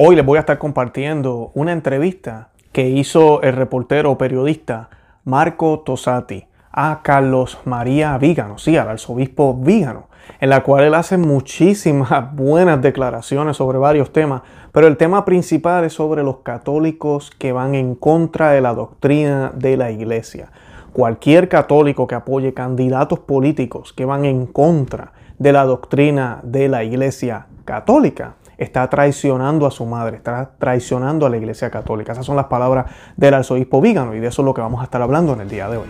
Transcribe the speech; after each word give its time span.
Hoy 0.00 0.14
les 0.14 0.24
voy 0.24 0.36
a 0.36 0.40
estar 0.42 0.58
compartiendo 0.58 1.50
una 1.54 1.72
entrevista 1.72 2.50
que 2.70 2.88
hizo 2.88 3.42
el 3.42 3.54
reportero 3.54 4.16
periodista 4.16 4.90
Marco 5.24 5.80
Tosati 5.80 6.46
a 6.70 7.00
Carlos 7.02 7.58
María 7.64 8.16
Vígano, 8.16 8.58
sí, 8.58 8.76
al 8.76 8.90
arzobispo 8.90 9.54
Vígano, 9.54 10.06
en 10.38 10.50
la 10.50 10.62
cual 10.62 10.84
él 10.84 10.94
hace 10.94 11.18
muchísimas 11.18 12.32
buenas 12.36 12.80
declaraciones 12.80 13.56
sobre 13.56 13.78
varios 13.78 14.12
temas, 14.12 14.42
pero 14.70 14.86
el 14.86 14.96
tema 14.96 15.24
principal 15.24 15.82
es 15.82 15.94
sobre 15.94 16.22
los 16.22 16.42
católicos 16.44 17.32
que 17.36 17.50
van 17.50 17.74
en 17.74 17.96
contra 17.96 18.52
de 18.52 18.60
la 18.60 18.74
doctrina 18.74 19.50
de 19.56 19.76
la 19.76 19.90
iglesia. 19.90 20.52
Cualquier 20.92 21.48
católico 21.48 22.06
que 22.06 22.14
apoye 22.14 22.54
candidatos 22.54 23.18
políticos 23.18 23.92
que 23.92 24.04
van 24.04 24.26
en 24.26 24.46
contra 24.46 25.10
de 25.40 25.52
la 25.52 25.64
doctrina 25.64 26.38
de 26.44 26.68
la 26.68 26.84
iglesia 26.84 27.48
católica 27.64 28.36
está 28.58 28.90
traicionando 28.90 29.66
a 29.66 29.70
su 29.70 29.86
madre, 29.86 30.16
está 30.16 30.50
traicionando 30.58 31.24
a 31.24 31.30
la 31.30 31.36
iglesia 31.36 31.70
católica. 31.70 32.12
Esas 32.12 32.26
son 32.26 32.36
las 32.36 32.46
palabras 32.46 32.86
del 33.16 33.34
arzobispo 33.34 33.80
Vígano 33.80 34.14
y 34.14 34.20
de 34.20 34.26
eso 34.26 34.42
es 34.42 34.46
lo 34.46 34.52
que 34.52 34.60
vamos 34.60 34.80
a 34.80 34.84
estar 34.84 35.00
hablando 35.00 35.32
en 35.32 35.40
el 35.40 35.48
día 35.48 35.68
de 35.68 35.78
hoy. 35.78 35.86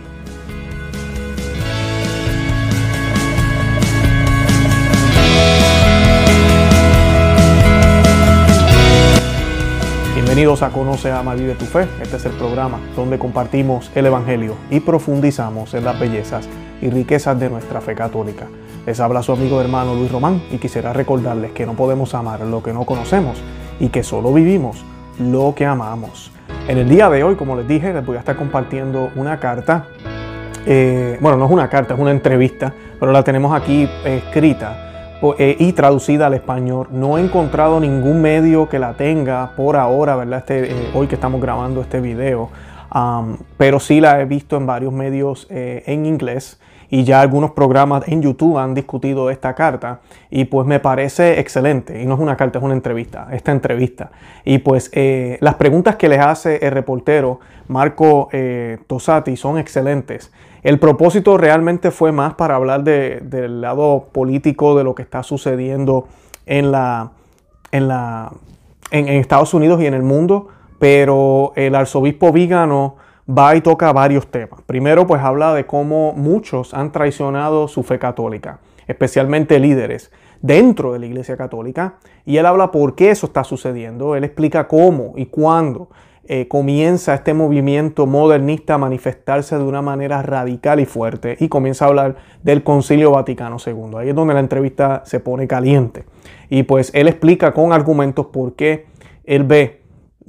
Bienvenidos 10.13 10.61
a 10.61 10.69
Conoce, 10.69 11.11
Ama, 11.11 11.33
Vive 11.33 11.55
tu 11.55 11.65
Fe. 11.65 11.87
Este 12.01 12.17
es 12.17 12.25
el 12.25 12.33
programa 12.33 12.79
donde 12.95 13.17
compartimos 13.17 13.91
el 13.95 14.05
Evangelio 14.05 14.55
y 14.69 14.79
profundizamos 14.79 15.73
en 15.73 15.85
las 15.85 15.99
bellezas 15.99 16.47
y 16.81 16.89
riquezas 16.91 17.39
de 17.39 17.49
nuestra 17.49 17.81
fe 17.81 17.95
católica. 17.95 18.45
Les 18.89 18.99
habla 18.99 19.21
su 19.21 19.31
amigo 19.31 19.61
hermano 19.61 19.93
Luis 19.93 20.11
Román 20.11 20.41
y 20.49 20.57
quisiera 20.57 20.93
recordarles 20.93 21.51
que 21.51 21.63
no 21.63 21.73
podemos 21.73 22.15
amar 22.15 22.41
lo 22.41 22.63
que 22.63 22.73
no 22.73 22.85
conocemos 22.85 23.37
y 23.79 23.89
que 23.89 24.01
solo 24.01 24.33
vivimos 24.33 24.83
lo 25.19 25.53
que 25.55 25.63
amamos. 25.63 26.31
En 26.67 26.79
el 26.79 26.89
día 26.89 27.07
de 27.07 27.23
hoy, 27.23 27.35
como 27.35 27.55
les 27.55 27.67
dije, 27.67 27.93
les 27.93 28.03
voy 28.03 28.15
a 28.15 28.21
estar 28.21 28.35
compartiendo 28.35 29.11
una 29.15 29.39
carta. 29.39 29.85
Eh, 30.65 31.19
bueno, 31.21 31.37
no 31.37 31.45
es 31.45 31.51
una 31.51 31.69
carta, 31.69 31.93
es 31.93 31.99
una 31.99 32.09
entrevista, 32.09 32.73
pero 32.99 33.11
la 33.11 33.23
tenemos 33.23 33.55
aquí 33.55 33.87
escrita 34.03 35.19
eh, 35.37 35.55
y 35.59 35.71
traducida 35.73 36.25
al 36.25 36.33
español. 36.33 36.87
No 36.89 37.19
he 37.19 37.21
encontrado 37.21 37.79
ningún 37.79 38.23
medio 38.23 38.69
que 38.69 38.79
la 38.79 38.93
tenga 38.93 39.51
por 39.55 39.77
ahora, 39.77 40.15
¿verdad? 40.15 40.39
Este, 40.39 40.71
eh, 40.71 40.89
hoy 40.95 41.05
que 41.05 41.13
estamos 41.13 41.39
grabando 41.39 41.81
este 41.81 42.01
video, 42.01 42.49
pero 43.55 43.79
sí 43.79 44.01
la 44.01 44.19
he 44.19 44.25
visto 44.25 44.57
en 44.57 44.65
varios 44.65 44.91
medios 44.91 45.45
en 45.51 46.07
inglés 46.07 46.59
y 46.89 47.03
ya 47.03 47.21
algunos 47.21 47.51
programas 47.51 48.07
en 48.07 48.21
YouTube 48.21 48.57
han 48.57 48.73
discutido 48.73 49.29
esta 49.29 49.53
carta 49.53 49.99
y 50.29 50.45
pues 50.45 50.65
me 50.65 50.79
parece 50.79 51.39
excelente 51.39 52.01
y 52.01 52.05
no 52.05 52.15
es 52.15 52.19
una 52.19 52.35
carta, 52.35 52.59
es 52.59 52.65
una 52.65 52.73
entrevista, 52.73 53.27
esta 53.31 53.51
entrevista. 53.51 54.11
Y 54.43 54.59
pues 54.59 54.89
eh, 54.93 55.37
las 55.41 55.55
preguntas 55.55 55.95
que 55.97 56.09
les 56.09 56.19
hace 56.19 56.65
el 56.65 56.71
reportero 56.71 57.39
Marco 57.67 58.29
eh, 58.31 58.79
Tosati 58.87 59.37
son 59.37 59.59
excelentes. 59.59 60.31
El 60.63 60.79
propósito 60.79 61.37
realmente 61.37 61.91
fue 61.91 62.11
más 62.11 62.33
para 62.33 62.55
hablar 62.55 62.83
del 62.83 63.61
lado 63.61 64.09
político 64.11 64.75
de 64.77 64.83
lo 64.83 64.95
que 64.95 65.03
está 65.03 65.23
sucediendo 65.23 66.07
en, 66.45 66.71
la, 66.71 67.11
en, 67.71 67.87
la, 67.87 68.33
en, 68.91 69.07
en 69.07 69.15
Estados 69.15 69.53
Unidos 69.53 69.81
y 69.81 69.85
en 69.85 69.93
el 69.93 70.01
mundo, 70.01 70.49
pero 70.79 71.53
el 71.55 71.75
arzobispo 71.75 72.33
Vígano 72.33 72.97
va 73.29 73.55
y 73.55 73.61
toca 73.61 73.91
varios 73.93 74.27
temas. 74.27 74.61
Primero, 74.65 75.05
pues 75.05 75.21
habla 75.21 75.53
de 75.53 75.65
cómo 75.65 76.13
muchos 76.13 76.73
han 76.73 76.91
traicionado 76.91 77.67
su 77.67 77.83
fe 77.83 77.99
católica, 77.99 78.59
especialmente 78.87 79.59
líderes 79.59 80.11
dentro 80.41 80.93
de 80.93 80.99
la 80.99 81.05
Iglesia 81.05 81.37
Católica, 81.37 81.95
y 82.25 82.37
él 82.37 82.45
habla 82.45 82.71
por 82.71 82.95
qué 82.95 83.11
eso 83.11 83.27
está 83.27 83.43
sucediendo. 83.43 84.15
Él 84.15 84.23
explica 84.23 84.67
cómo 84.67 85.13
y 85.15 85.27
cuándo 85.27 85.89
eh, 86.31 86.47
comienza 86.47 87.13
este 87.13 87.33
movimiento 87.33 88.05
modernista 88.05 88.75
a 88.75 88.77
manifestarse 88.77 89.57
de 89.57 89.63
una 89.63 89.81
manera 89.81 90.21
radical 90.21 90.79
y 90.79 90.85
fuerte, 90.85 91.37
y 91.39 91.49
comienza 91.49 91.85
a 91.85 91.87
hablar 91.89 92.15
del 92.43 92.63
Concilio 92.63 93.11
Vaticano 93.11 93.57
II. 93.63 93.97
Ahí 93.97 94.09
es 94.09 94.15
donde 94.15 94.33
la 94.33 94.39
entrevista 94.39 95.03
se 95.05 95.19
pone 95.19 95.47
caliente. 95.47 96.05
Y 96.49 96.63
pues 96.63 96.91
él 96.93 97.07
explica 97.07 97.53
con 97.53 97.73
argumentos 97.73 98.27
por 98.27 98.53
qué 98.53 98.85
él 99.25 99.43
ve 99.43 99.78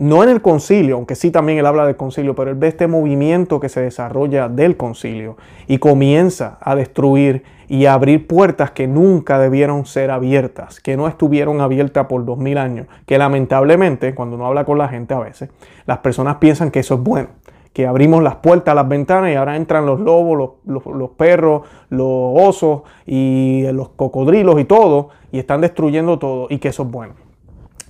no 0.01 0.23
en 0.23 0.31
el 0.31 0.41
concilio, 0.41 0.97
aunque 0.97 1.15
sí 1.15 1.31
también 1.31 1.59
él 1.59 1.67
habla 1.67 1.85
del 1.85 1.95
concilio, 1.95 2.35
pero 2.35 2.51
él 2.51 2.57
ve 2.57 2.69
este 2.69 2.87
movimiento 2.87 3.61
que 3.61 3.69
se 3.69 3.83
desarrolla 3.83 4.49
del 4.49 4.79
concilio 4.79 5.37
y 5.67 5.77
comienza 5.77 6.57
a 6.63 6.75
destruir 6.75 7.43
y 7.69 7.85
a 7.85 7.93
abrir 7.93 8.27
puertas 8.27 8.71
que 8.71 8.87
nunca 8.87 9.39
debieron 9.39 9.85
ser 9.85 10.11
abiertas, 10.11 10.81
que 10.81 10.97
no 10.97 11.07
estuvieron 11.07 11.61
abiertas 11.61 12.07
por 12.07 12.25
dos 12.25 12.39
mil 12.39 12.57
años, 12.57 12.87
que 13.05 13.19
lamentablemente, 13.19 14.15
cuando 14.15 14.37
uno 14.37 14.47
habla 14.47 14.65
con 14.65 14.79
la 14.79 14.89
gente 14.89 15.13
a 15.13 15.19
veces, 15.19 15.51
las 15.85 15.99
personas 15.99 16.37
piensan 16.37 16.71
que 16.71 16.81
eso 16.81 16.95
es 16.95 17.03
bueno, 17.03 17.29
que 17.75 17.87
abrimos 17.87 18.23
las 18.23 18.37
puertas, 18.37 18.75
las 18.75 18.89
ventanas 18.89 19.31
y 19.31 19.35
ahora 19.35 19.55
entran 19.55 19.85
los 19.85 20.01
lobos, 20.01 20.55
los, 20.65 20.87
los 20.87 21.11
perros, 21.11 21.69
los 21.91 22.09
osos 22.09 22.85
y 23.05 23.67
los 23.71 23.91
cocodrilos 23.91 24.59
y 24.61 24.65
todo, 24.65 25.11
y 25.31 25.39
están 25.39 25.61
destruyendo 25.61 26.19
todo 26.19 26.47
y 26.49 26.57
que 26.57 26.69
eso 26.69 26.85
es 26.85 26.91
bueno. 26.91 27.13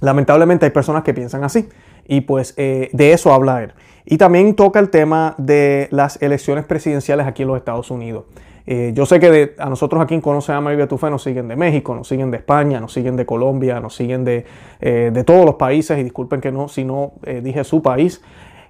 Lamentablemente 0.00 0.66
hay 0.66 0.72
personas 0.72 1.04
que 1.04 1.15
piensan 1.15 1.44
así. 1.44 1.69
Y 2.06 2.22
pues 2.22 2.55
eh, 2.56 2.91
de 2.93 3.12
eso 3.12 3.33
habla 3.33 3.62
él. 3.62 3.72
Y 4.05 4.19
también 4.19 4.55
toca 4.55 4.81
el 4.81 4.91
tema 4.91 5.34
de 5.38 5.88
las 5.91 6.21
elecciones 6.22 6.65
presidenciales 6.65 7.27
aquí 7.27 7.43
en 7.43 7.49
los 7.49 7.56
Estados 7.56 7.91
Unidos. 7.91 8.25
Eh, 8.66 8.93
yo 8.94 9.06
sé 9.06 9.21
que 9.21 9.55
a 9.59 9.69
nosotros 9.69 10.03
aquí 10.03 10.15
en 10.15 10.21
Conoce 10.21 10.53
a 10.53 10.60
María 10.60 10.87
Tufe 10.87 11.10
nos 11.10 11.22
siguen 11.22 11.49
de 11.49 11.56
México, 11.56 11.94
nos 11.94 12.09
siguen 12.09 12.31
de 12.31 12.39
España, 12.39 12.81
nos 12.81 12.93
siguen 12.93 13.16
de 13.16 13.27
Colombia, 13.27 13.81
nos 13.81 13.94
siguen 13.94 14.25
de, 14.25 14.44
eh, 14.81 15.10
de 15.12 15.25
todos 15.25 15.44
los 15.44 15.55
países. 15.55 15.99
Y 15.99 16.03
disculpen 16.03 16.41
que 16.41 16.53
no, 16.53 16.69
si 16.69 16.84
no 16.84 17.15
dije 17.43 17.65
su 17.65 17.83
país. 17.83 18.22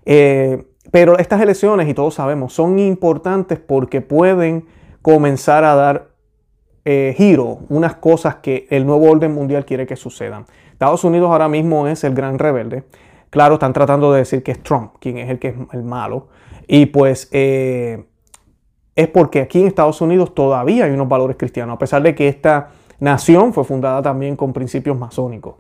pero 0.05 1.19
estas 1.19 1.41
elecciones, 1.41 1.89
y 1.89 1.95
todos 1.95 2.15
sabemos, 2.15 2.53
son 2.53 2.79
importantes 2.79 3.59
porque 3.59 4.01
pueden 4.01 4.67
comenzar 5.03 5.65
a 5.65 5.75
dar 5.75 6.11
giro, 6.85 7.61
unas 7.69 7.95
cosas 7.97 8.37
que 8.37 8.67
el 8.71 8.85
nuevo 8.87 9.11
orden 9.11 9.33
mundial 9.33 9.65
quiere 9.65 9.87
que 9.87 9.97
sucedan. 9.97 10.47
Estados 10.73 11.05
Unidos 11.05 11.31
ahora 11.31 11.49
mismo 11.49 11.87
es 11.87 12.05
el 12.05 12.15
gran 12.15 12.39
rebelde. 12.39 12.85
Claro, 13.31 13.55
están 13.55 13.73
tratando 13.73 14.13
de 14.13 14.19
decir 14.19 14.43
que 14.43 14.51
es 14.53 14.63
Trump 14.63 14.93
quien 15.01 15.19
es 15.19 15.31
el 15.31 15.39
que 15.39 15.49
es 15.49 15.55
el 15.73 15.83
malo. 15.85 16.29
Y 16.67 16.87
pues 16.87 17.29
eh, 17.33 18.05
es 18.95 19.09
porque 19.09 19.41
aquí 19.41 19.61
en 19.61 19.67
Estados 19.67 20.01
Unidos 20.01 20.35
todavía 20.35 20.85
hay 20.85 20.91
unos 20.91 21.09
valores 21.09 21.37
cristianos, 21.37 21.75
a 21.75 21.79
pesar 21.79 22.03
de 22.03 22.15
que 22.15 22.29
esta 22.29 22.69
nación 22.99 23.53
fue 23.53 23.65
fundada 23.65 24.03
también 24.03 24.37
con 24.37 24.53
principios 24.53 24.99
masónicos. 24.99 25.55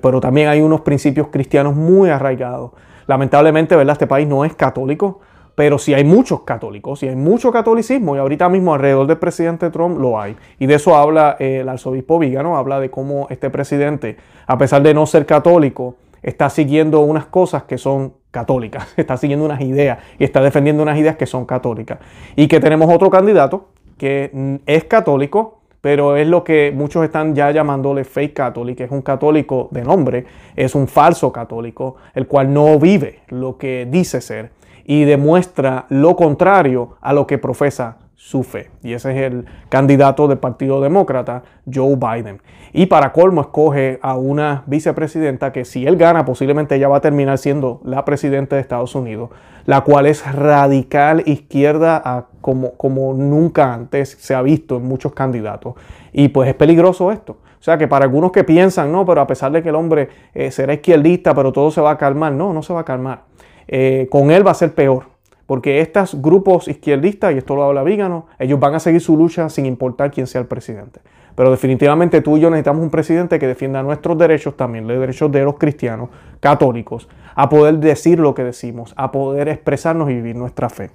pero 0.00 0.20
también 0.20 0.48
hay 0.48 0.60
unos 0.60 0.80
principios 0.80 1.28
cristianos 1.28 1.74
muy 1.74 2.10
arraigados. 2.10 2.72
Lamentablemente, 3.06 3.76
¿verdad? 3.76 3.92
Este 3.92 4.06
país 4.06 4.26
no 4.26 4.44
es 4.44 4.54
católico, 4.54 5.20
pero 5.54 5.78
sí 5.78 5.92
hay 5.92 6.04
muchos 6.04 6.42
católicos, 6.42 7.00
sí 7.00 7.08
hay 7.08 7.16
mucho 7.16 7.50
catolicismo 7.50 8.14
y 8.14 8.18
ahorita 8.18 8.48
mismo 8.48 8.74
alrededor 8.74 9.06
del 9.06 9.18
presidente 9.18 9.70
Trump 9.70 9.98
lo 9.98 10.20
hay. 10.20 10.36
Y 10.58 10.66
de 10.66 10.74
eso 10.74 10.96
habla 10.96 11.36
eh, 11.40 11.60
el 11.62 11.68
arzobispo 11.68 12.18
Vígano, 12.18 12.56
habla 12.56 12.78
de 12.80 12.90
cómo 12.90 13.26
este 13.30 13.50
presidente, 13.50 14.16
a 14.46 14.56
pesar 14.56 14.82
de 14.82 14.94
no 14.94 15.04
ser 15.06 15.26
católico, 15.26 15.96
está 16.28 16.50
siguiendo 16.50 17.00
unas 17.00 17.26
cosas 17.26 17.64
que 17.64 17.78
son 17.78 18.14
católicas, 18.30 18.92
está 18.96 19.16
siguiendo 19.16 19.44
unas 19.44 19.60
ideas 19.60 19.98
y 20.18 20.24
está 20.24 20.40
defendiendo 20.40 20.82
unas 20.82 20.98
ideas 20.98 21.16
que 21.16 21.26
son 21.26 21.44
católicas. 21.46 21.98
Y 22.36 22.48
que 22.48 22.60
tenemos 22.60 22.92
otro 22.92 23.10
candidato 23.10 23.68
que 23.96 24.60
es 24.66 24.84
católico, 24.84 25.60
pero 25.80 26.16
es 26.16 26.26
lo 26.26 26.44
que 26.44 26.72
muchos 26.74 27.04
están 27.04 27.34
ya 27.34 27.50
llamándole 27.50 28.04
fake 28.04 28.34
católico, 28.34 28.84
es 28.84 28.90
un 28.90 29.02
católico 29.02 29.68
de 29.70 29.82
nombre, 29.82 30.24
es 30.54 30.74
un 30.74 30.86
falso 30.86 31.32
católico, 31.32 31.96
el 32.14 32.26
cual 32.26 32.52
no 32.52 32.78
vive 32.78 33.20
lo 33.28 33.58
que 33.58 33.86
dice 33.90 34.20
ser 34.20 34.50
y 34.84 35.04
demuestra 35.04 35.86
lo 35.88 36.14
contrario 36.14 36.96
a 37.00 37.12
lo 37.12 37.26
que 37.26 37.38
profesa 37.38 37.98
su 38.18 38.42
fe. 38.42 38.68
Y 38.82 38.94
ese 38.94 39.12
es 39.12 39.32
el 39.32 39.46
candidato 39.68 40.26
del 40.26 40.38
Partido 40.38 40.80
Demócrata, 40.80 41.44
Joe 41.72 41.94
Biden. 41.94 42.42
Y 42.72 42.86
para 42.86 43.12
colmo 43.12 43.42
escoge 43.42 44.00
a 44.02 44.16
una 44.16 44.64
vicepresidenta 44.66 45.52
que 45.52 45.64
si 45.64 45.86
él 45.86 45.96
gana 45.96 46.24
posiblemente 46.24 46.74
ella 46.74 46.88
va 46.88 46.96
a 46.96 47.00
terminar 47.00 47.38
siendo 47.38 47.80
la 47.84 48.04
presidenta 48.04 48.56
de 48.56 48.62
Estados 48.62 48.96
Unidos, 48.96 49.30
la 49.66 49.82
cual 49.82 50.06
es 50.06 50.30
radical 50.34 51.22
izquierda 51.26 52.26
como, 52.40 52.72
como 52.72 53.14
nunca 53.14 53.72
antes 53.72 54.18
se 54.20 54.34
ha 54.34 54.42
visto 54.42 54.78
en 54.78 54.82
muchos 54.82 55.12
candidatos. 55.12 55.74
Y 56.12 56.28
pues 56.28 56.48
es 56.48 56.56
peligroso 56.56 57.12
esto. 57.12 57.38
O 57.60 57.62
sea 57.62 57.78
que 57.78 57.86
para 57.86 58.04
algunos 58.04 58.32
que 58.32 58.42
piensan, 58.42 58.90
no, 58.90 59.06
pero 59.06 59.20
a 59.20 59.28
pesar 59.28 59.52
de 59.52 59.62
que 59.62 59.68
el 59.68 59.76
hombre 59.76 60.08
eh, 60.34 60.50
será 60.50 60.74
izquierdista, 60.74 61.36
pero 61.36 61.52
todo 61.52 61.70
se 61.70 61.80
va 61.80 61.92
a 61.92 61.96
calmar, 61.96 62.32
no, 62.32 62.52
no 62.52 62.64
se 62.64 62.72
va 62.72 62.80
a 62.80 62.84
calmar. 62.84 63.22
Eh, 63.68 64.08
con 64.10 64.32
él 64.32 64.44
va 64.44 64.50
a 64.50 64.54
ser 64.54 64.74
peor 64.74 65.17
porque 65.48 65.80
estos 65.80 66.20
grupos 66.20 66.68
izquierdistas, 66.68 67.34
y 67.34 67.38
esto 67.38 67.56
lo 67.56 67.64
habla 67.64 67.82
Vígano, 67.82 68.26
ellos 68.38 68.60
van 68.60 68.74
a 68.74 68.80
seguir 68.80 69.00
su 69.00 69.16
lucha 69.16 69.48
sin 69.48 69.64
importar 69.64 70.10
quién 70.10 70.26
sea 70.26 70.42
el 70.42 70.46
presidente. 70.46 71.00
Pero 71.34 71.50
definitivamente 71.50 72.20
tú 72.20 72.36
y 72.36 72.40
yo 72.40 72.50
necesitamos 72.50 72.82
un 72.82 72.90
presidente 72.90 73.38
que 73.38 73.46
defienda 73.46 73.82
nuestros 73.82 74.18
derechos, 74.18 74.58
también 74.58 74.86
los 74.86 75.00
derechos 75.00 75.32
de 75.32 75.42
los 75.44 75.56
cristianos 75.56 76.10
católicos, 76.40 77.08
a 77.34 77.48
poder 77.48 77.78
decir 77.78 78.20
lo 78.20 78.34
que 78.34 78.44
decimos, 78.44 78.92
a 78.98 79.10
poder 79.10 79.48
expresarnos 79.48 80.10
y 80.10 80.16
vivir 80.16 80.36
nuestra 80.36 80.68
fe. 80.68 80.90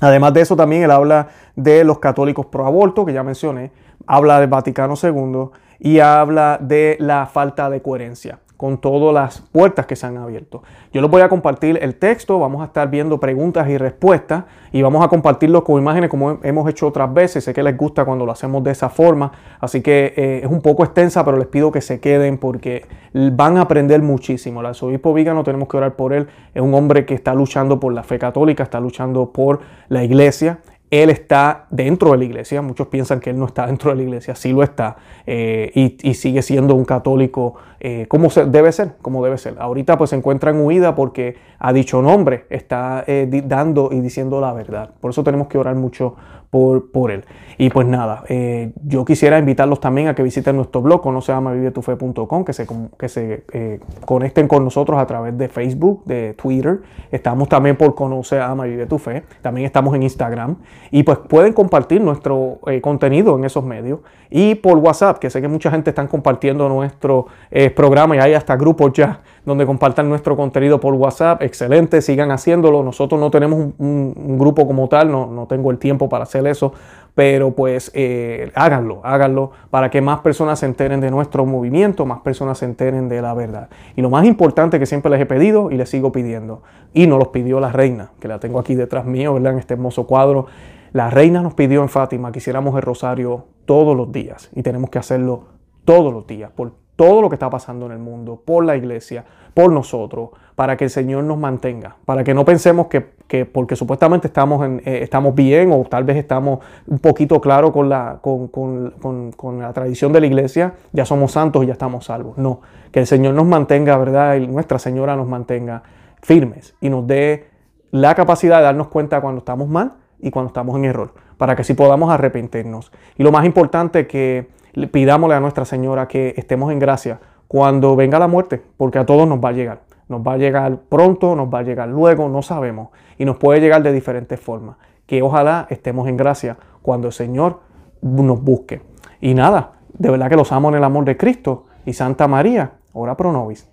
Además 0.00 0.32
de 0.32 0.42
eso, 0.42 0.54
también 0.54 0.84
él 0.84 0.92
habla 0.92 1.30
de 1.56 1.82
los 1.82 1.98
católicos 1.98 2.46
pro 2.46 2.66
aborto, 2.66 3.04
que 3.04 3.12
ya 3.12 3.24
mencioné, 3.24 3.72
habla 4.06 4.38
del 4.38 4.48
Vaticano 4.48 4.94
II 5.02 5.48
y 5.80 5.98
habla 5.98 6.56
de 6.60 6.96
la 7.00 7.26
falta 7.26 7.68
de 7.68 7.82
coherencia 7.82 8.38
con 8.62 8.78
todas 8.78 9.12
las 9.12 9.40
puertas 9.40 9.86
que 9.86 9.96
se 9.96 10.06
han 10.06 10.16
abierto. 10.16 10.62
Yo 10.92 11.02
les 11.02 11.10
voy 11.10 11.20
a 11.20 11.28
compartir 11.28 11.80
el 11.82 11.96
texto, 11.96 12.38
vamos 12.38 12.62
a 12.62 12.66
estar 12.66 12.88
viendo 12.88 13.18
preguntas 13.18 13.68
y 13.68 13.76
respuestas 13.76 14.44
y 14.70 14.82
vamos 14.82 15.04
a 15.04 15.08
compartirlo 15.08 15.64
con 15.64 15.82
imágenes 15.82 16.08
como 16.08 16.38
hemos 16.44 16.70
hecho 16.70 16.86
otras 16.86 17.12
veces. 17.12 17.42
Sé 17.42 17.52
que 17.52 17.64
les 17.64 17.76
gusta 17.76 18.04
cuando 18.04 18.24
lo 18.24 18.30
hacemos 18.30 18.62
de 18.62 18.70
esa 18.70 18.88
forma, 18.88 19.32
así 19.58 19.80
que 19.80 20.14
eh, 20.16 20.40
es 20.44 20.48
un 20.48 20.62
poco 20.62 20.84
extensa, 20.84 21.24
pero 21.24 21.38
les 21.38 21.48
pido 21.48 21.72
que 21.72 21.80
se 21.80 21.98
queden 21.98 22.38
porque 22.38 22.86
van 23.12 23.56
a 23.56 23.62
aprender 23.62 24.00
muchísimo. 24.00 24.60
El 24.60 24.66
arzobispo 24.66 25.12
Vígano 25.12 25.42
tenemos 25.42 25.66
que 25.66 25.78
orar 25.78 25.96
por 25.96 26.12
él, 26.12 26.28
es 26.54 26.62
un 26.62 26.72
hombre 26.74 27.04
que 27.04 27.14
está 27.14 27.34
luchando 27.34 27.80
por 27.80 27.92
la 27.92 28.04
fe 28.04 28.20
católica, 28.20 28.62
está 28.62 28.78
luchando 28.78 29.32
por 29.32 29.58
la 29.88 30.04
iglesia 30.04 30.60
él 30.92 31.08
está 31.08 31.64
dentro 31.70 32.12
de 32.12 32.18
la 32.18 32.24
iglesia. 32.24 32.60
Muchos 32.60 32.88
piensan 32.88 33.18
que 33.18 33.30
él 33.30 33.38
no 33.38 33.46
está 33.46 33.66
dentro 33.66 33.90
de 33.90 33.96
la 33.96 34.02
iglesia, 34.02 34.34
sí 34.34 34.52
lo 34.52 34.62
está. 34.62 34.96
Eh, 35.26 35.96
y, 36.02 36.12
sigue 36.12 36.42
siendo 36.42 36.74
un 36.74 36.84
católico 36.84 37.54
eh, 37.80 38.04
como 38.08 38.28
debe 38.28 38.70
ser, 38.72 38.96
como 39.00 39.24
debe 39.24 39.38
ser. 39.38 39.54
Ahorita 39.58 39.96
pues 39.96 40.10
se 40.10 40.16
encuentra 40.16 40.50
en 40.50 40.60
huida 40.60 40.94
porque 40.94 41.36
ha 41.58 41.72
dicho 41.72 42.02
nombre, 42.02 42.44
está 42.50 43.04
eh, 43.06 43.26
dando 43.46 43.88
y 43.90 44.00
diciendo 44.00 44.38
la 44.38 44.52
verdad. 44.52 44.90
Por 45.00 45.12
eso 45.12 45.24
tenemos 45.24 45.48
que 45.48 45.56
orar 45.56 45.76
mucho 45.76 46.14
por, 46.52 47.10
él. 47.10 47.24
Y 47.56 47.70
pues 47.70 47.86
nada, 47.86 48.24
eh, 48.28 48.72
yo 48.84 49.06
quisiera 49.06 49.38
invitarlos 49.38 49.80
también 49.80 50.08
a 50.08 50.14
que 50.14 50.22
visiten 50.22 50.54
nuestro 50.54 50.82
blog, 50.82 51.00
conoceamavivetufe.com, 51.00 52.44
que 52.44 52.52
se, 52.52 52.66
que 52.98 53.08
se 53.08 53.44
eh, 53.54 53.80
conecten 54.04 54.48
con 54.48 54.62
nosotros 54.62 55.00
a 55.00 55.06
través 55.06 55.38
de 55.38 55.48
Facebook, 55.48 56.04
de 56.04 56.34
Twitter. 56.34 56.82
Estamos 57.10 57.48
también 57.48 57.76
por 57.76 57.94
Conoce 57.94 58.38
Ama 58.38 58.64
Vive 58.64 58.84
tu 58.84 58.98
Fe. 58.98 59.22
También 59.40 59.64
estamos 59.64 59.94
en 59.94 60.02
Instagram. 60.02 60.56
Y 60.90 61.04
pues 61.04 61.16
pueden 61.20 61.54
compartir 61.54 62.02
nuestro 62.02 62.58
eh, 62.66 62.82
contenido 62.82 63.38
en 63.38 63.46
esos 63.46 63.64
medios. 63.64 64.00
Y 64.28 64.54
por 64.56 64.76
WhatsApp, 64.76 65.18
que 65.20 65.30
sé 65.30 65.40
que 65.40 65.48
mucha 65.48 65.70
gente 65.70 65.88
está 65.88 66.06
compartiendo 66.06 66.68
nuestro 66.68 67.28
programa 67.74 68.16
y 68.16 68.18
hay 68.18 68.34
hasta 68.34 68.56
grupos 68.56 68.92
ya 68.92 69.20
donde 69.44 69.66
compartan 69.66 70.08
nuestro 70.08 70.36
contenido 70.36 70.80
por 70.80 70.94
WhatsApp. 70.94 71.42
Excelente, 71.42 72.00
sigan 72.00 72.30
haciéndolo. 72.30 72.82
Nosotros 72.82 73.20
no 73.20 73.30
tenemos 73.30 73.72
un, 73.78 74.38
grupo 74.38 74.66
como 74.66 74.88
tal, 74.88 75.10
no, 75.10 75.26
no, 75.26 75.46
tengo 75.46 75.70
el 75.70 75.78
tiempo 75.78 76.08
para 76.08 76.24
hacer 76.24 76.46
eso, 76.46 76.72
pero 77.14 77.52
pues 77.52 77.90
eh, 77.94 78.50
háganlo, 78.54 79.00
háganlo 79.04 79.50
para 79.70 79.90
que 79.90 80.00
más 80.00 80.20
personas 80.20 80.60
se 80.60 80.66
enteren 80.66 81.00
de 81.00 81.10
nuestro 81.10 81.44
movimiento, 81.44 82.06
más 82.06 82.20
personas 82.20 82.58
se 82.58 82.64
enteren 82.64 83.08
de 83.08 83.20
la 83.20 83.34
verdad. 83.34 83.68
Y 83.96 84.02
lo 84.02 84.10
más 84.10 84.24
importante 84.24 84.78
que 84.78 84.86
siempre 84.86 85.10
les 85.10 85.20
he 85.20 85.26
pedido 85.26 85.70
y 85.70 85.76
les 85.76 85.90
sigo 85.90 86.12
pidiendo, 86.12 86.62
y 86.92 87.06
nos 87.06 87.18
los 87.18 87.28
pidió 87.28 87.60
la 87.60 87.72
reina, 87.72 88.12
que 88.20 88.28
la 88.28 88.38
tengo 88.38 88.58
aquí 88.58 88.74
detrás 88.74 89.04
mío, 89.04 89.34
¿verdad? 89.34 89.52
En 89.54 89.58
este 89.58 89.74
hermoso 89.74 90.06
cuadro. 90.06 90.46
La 90.92 91.08
reina 91.08 91.40
nos 91.40 91.54
pidió 91.54 91.82
en 91.82 91.88
Fátima 91.88 92.32
que 92.32 92.38
hiciéramos 92.38 92.76
el 92.76 92.82
rosario 92.82 93.46
todos 93.64 93.96
los 93.96 94.12
días 94.12 94.50
y 94.54 94.62
tenemos 94.62 94.90
que 94.90 94.98
hacerlo 94.98 95.44
todos 95.84 96.12
los 96.12 96.26
días, 96.26 96.50
por 96.50 96.81
todo 97.02 97.20
lo 97.20 97.28
que 97.28 97.34
está 97.34 97.50
pasando 97.50 97.86
en 97.86 97.92
el 97.92 97.98
mundo, 97.98 98.40
por 98.44 98.64
la 98.64 98.76
iglesia, 98.76 99.24
por 99.54 99.72
nosotros, 99.72 100.30
para 100.54 100.76
que 100.76 100.84
el 100.84 100.90
Señor 100.90 101.24
nos 101.24 101.36
mantenga, 101.36 101.96
para 102.04 102.22
que 102.22 102.32
no 102.32 102.44
pensemos 102.44 102.86
que, 102.86 103.44
porque 103.44 103.74
supuestamente 103.74 104.28
estamos, 104.28 104.64
eh, 104.84 105.00
estamos 105.02 105.34
bien 105.34 105.72
o 105.72 105.82
tal 105.82 106.04
vez 106.04 106.16
estamos 106.16 106.60
un 106.86 107.00
poquito 107.00 107.40
claros 107.40 107.72
con 107.72 107.88
la, 107.88 108.20
con, 108.22 109.58
la 109.58 109.72
tradición 109.72 110.12
de 110.12 110.20
la 110.20 110.26
iglesia, 110.26 110.74
ya 110.92 111.04
somos 111.04 111.32
santos 111.32 111.64
y 111.64 111.66
ya 111.66 111.72
estamos 111.72 112.04
salvos. 112.04 112.38
No, 112.38 112.60
que 112.92 113.00
el 113.00 113.08
Señor 113.08 113.34
nos 113.34 113.46
mantenga, 113.46 113.98
¿verdad? 113.98 114.36
Y 114.36 114.46
Nuestra 114.46 114.78
Señora 114.78 115.16
nos 115.16 115.26
mantenga 115.26 115.82
firmes 116.22 116.76
y 116.80 116.88
nos 116.88 117.04
dé 117.08 117.48
la 117.90 118.14
capacidad 118.14 118.58
de 118.58 118.62
darnos 118.62 118.86
cuenta 118.86 119.20
cuando 119.20 119.40
estamos 119.40 119.68
mal 119.68 119.94
y 120.20 120.30
cuando 120.30 120.50
estamos 120.50 120.76
en 120.76 120.84
error, 120.84 121.14
para 121.36 121.56
que 121.56 121.62
así 121.62 121.74
podamos 121.74 122.12
arrepentirnos. 122.12 122.92
Y 123.18 123.24
lo 123.24 123.32
más 123.32 123.44
importante 123.44 124.06
que 124.06 124.61
pidámosle 124.90 125.34
a 125.34 125.40
Nuestra 125.40 125.64
Señora 125.64 126.08
que 126.08 126.34
estemos 126.36 126.72
en 126.72 126.78
gracia 126.78 127.20
cuando 127.48 127.96
venga 127.96 128.18
la 128.18 128.28
muerte, 128.28 128.62
porque 128.76 128.98
a 128.98 129.06
todos 129.06 129.28
nos 129.28 129.38
va 129.38 129.50
a 129.50 129.52
llegar. 129.52 129.80
Nos 130.08 130.20
va 130.22 130.34
a 130.34 130.36
llegar 130.38 130.78
pronto, 130.88 131.36
nos 131.36 131.52
va 131.52 131.60
a 131.60 131.62
llegar 131.62 131.88
luego, 131.88 132.28
no 132.28 132.42
sabemos. 132.42 132.88
Y 133.18 133.24
nos 133.24 133.36
puede 133.36 133.60
llegar 133.60 133.82
de 133.82 133.92
diferentes 133.92 134.40
formas. 134.40 134.76
Que 135.06 135.22
ojalá 135.22 135.66
estemos 135.70 136.08
en 136.08 136.16
gracia 136.16 136.56
cuando 136.80 137.08
el 137.08 137.12
Señor 137.12 137.60
nos 138.00 138.42
busque. 138.42 138.82
Y 139.20 139.34
nada, 139.34 139.72
de 139.92 140.10
verdad 140.10 140.28
que 140.28 140.36
los 140.36 140.52
amo 140.52 140.70
en 140.70 140.76
el 140.76 140.84
amor 140.84 141.04
de 141.04 141.16
Cristo. 141.16 141.66
Y 141.84 141.92
Santa 141.92 142.28
María, 142.28 142.72
ora 142.92 143.16
pro 143.16 143.32
nobis. 143.32 143.68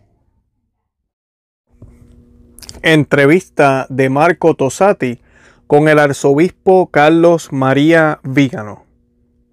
Entrevista 2.82 3.86
de 3.90 4.10
Marco 4.10 4.54
Tosati 4.54 5.22
con 5.68 5.88
el 5.88 6.00
arzobispo 6.00 6.88
Carlos 6.88 7.52
María 7.52 8.20
Vígano. 8.24 8.89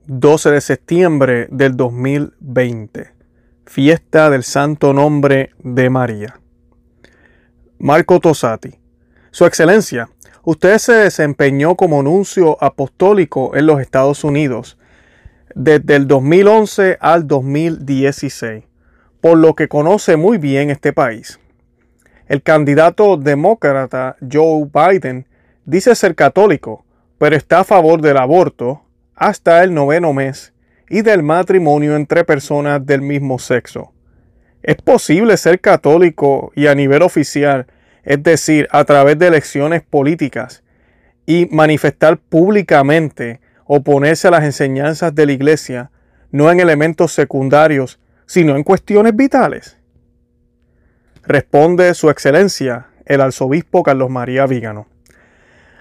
12 0.09 0.53
de 0.53 0.61
septiembre 0.61 1.49
del 1.51 1.77
2020, 1.77 3.11
fiesta 3.65 4.31
del 4.31 4.45
Santo 4.45 4.93
Nombre 4.93 5.51
de 5.59 5.91
María. 5.91 6.39
Marco 7.81 8.21
Tosati, 8.21 8.71
Su 9.33 9.47
Excelencia, 9.47 10.09
usted 10.45 10.79
se 10.79 10.93
desempeñó 10.93 11.75
como 11.75 12.05
nuncio 12.05 12.57
apostólico 12.63 13.57
en 13.57 13.67
los 13.67 13.81
Estados 13.81 14.23
Unidos 14.23 14.79
desde 15.57 15.97
el 15.97 16.07
2011 16.07 16.99
al 17.01 17.27
2016, 17.27 18.63
por 19.21 19.39
lo 19.39 19.57
que 19.57 19.67
conoce 19.67 20.17
muy 20.17 20.39
bien 20.39 20.71
este 20.71 20.93
país. 20.93 21.41
El 22.29 22.45
candidato 22.45 23.17
demócrata 23.17 24.15
Joe 24.21 24.69
Biden 24.73 25.27
dice 25.65 25.97
ser 25.97 26.15
católico, 26.15 26.85
pero 27.19 27.35
está 27.35 27.61
a 27.61 27.65
favor 27.65 28.01
del 28.01 28.19
aborto, 28.19 28.86
hasta 29.17 29.65
el 29.65 29.75
noveno 29.75 30.13
mes 30.13 30.53
y 30.89 31.03
del 31.03 31.23
matrimonio 31.23 31.97
entre 31.97 32.25
personas 32.25 32.85
del 32.85 33.01
mismo 33.01 33.39
sexo. 33.39 33.93
Es 34.63 34.77
posible 34.77 35.37
ser 35.37 35.61
católico 35.61 36.53
y 36.55 36.67
a 36.67 36.75
nivel 36.75 37.03
oficial, 37.03 37.67
es 38.05 38.23
decir, 38.23 38.69
a 38.71 38.85
través 38.85 39.19
de 39.19 39.29
elecciones 39.29 39.83
políticas, 39.83 40.63
y 41.25 41.49
manifestar 41.51 42.19
públicamente 42.19 43.41
oponerse 43.65 44.29
a 44.29 44.31
las 44.31 44.45
enseñanzas 44.45 45.15
de 45.15 45.27
la 45.27 45.33
Iglesia, 45.33 45.91
no 46.31 46.51
en 46.51 46.61
elementos 46.61 47.13
secundarios, 47.13 47.99
sino 48.27 48.57
en 48.57 48.63
cuestiones 48.63 49.17
vitales? 49.17 49.77
Responde 51.25 51.95
Su 51.95 52.11
Excelencia, 52.11 52.87
el 53.05 53.21
arzobispo 53.21 53.83
Carlos 53.83 54.11
María 54.11 54.47
Vígano. 54.47 54.87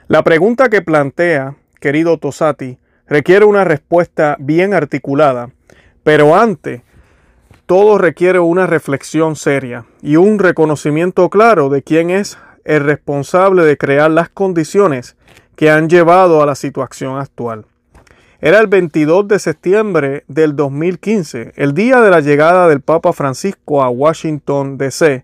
La 0.07 0.23
pregunta 0.23 0.69
que 0.69 0.81
plantea, 0.81 1.55
querido 1.79 2.17
Tosati, 2.17 2.79
requiere 3.07 3.45
una 3.45 3.63
respuesta 3.63 4.35
bien 4.39 4.73
articulada, 4.73 5.49
pero 6.03 6.35
antes 6.35 6.81
todo 7.65 7.97
requiere 7.97 8.39
una 8.39 8.67
reflexión 8.67 9.35
seria 9.35 9.85
y 10.01 10.17
un 10.17 10.39
reconocimiento 10.39 11.29
claro 11.29 11.69
de 11.69 11.81
quién 11.81 12.09
es 12.09 12.37
el 12.63 12.83
responsable 12.83 13.63
de 13.63 13.77
crear 13.77 14.11
las 14.11 14.29
condiciones 14.29 15.15
que 15.55 15.69
han 15.69 15.89
llevado 15.89 16.41
a 16.41 16.45
la 16.45 16.55
situación 16.55 17.17
actual. 17.17 17.65
Era 18.41 18.59
el 18.59 18.67
22 18.67 19.27
de 19.27 19.39
septiembre 19.39 20.25
del 20.27 20.55
2015, 20.55 21.53
el 21.55 21.73
día 21.73 22.01
de 22.01 22.11
la 22.11 22.19
llegada 22.19 22.67
del 22.67 22.81
Papa 22.81 23.13
Francisco 23.13 23.81
a 23.81 23.89
Washington, 23.89 24.77
D.C., 24.77 25.23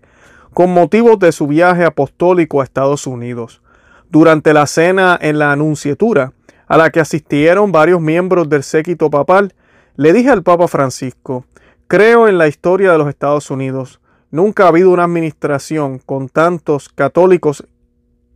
con 0.52 0.72
motivo 0.72 1.16
de 1.16 1.32
su 1.32 1.46
viaje 1.46 1.84
apostólico 1.84 2.60
a 2.60 2.64
Estados 2.64 3.06
Unidos. 3.06 3.62
Durante 4.10 4.52
la 4.52 4.66
cena 4.66 5.18
en 5.20 5.38
la 5.38 5.52
Anunciatura, 5.52 6.32
a 6.72 6.78
la 6.78 6.88
que 6.88 7.00
asistieron 7.00 7.70
varios 7.70 8.00
miembros 8.00 8.48
del 8.48 8.62
séquito 8.62 9.10
papal, 9.10 9.52
le 9.96 10.14
dije 10.14 10.30
al 10.30 10.42
Papa 10.42 10.68
Francisco, 10.68 11.44
creo 11.86 12.28
en 12.28 12.38
la 12.38 12.48
historia 12.48 12.92
de 12.92 12.96
los 12.96 13.10
Estados 13.10 13.50
Unidos. 13.50 14.00
Nunca 14.30 14.64
ha 14.64 14.68
habido 14.68 14.88
una 14.88 15.04
administración 15.04 15.98
con 15.98 16.30
tantos 16.30 16.88
católicos 16.88 17.66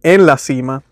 en 0.03 0.27
la 0.27 0.37
cima. 0.37 0.83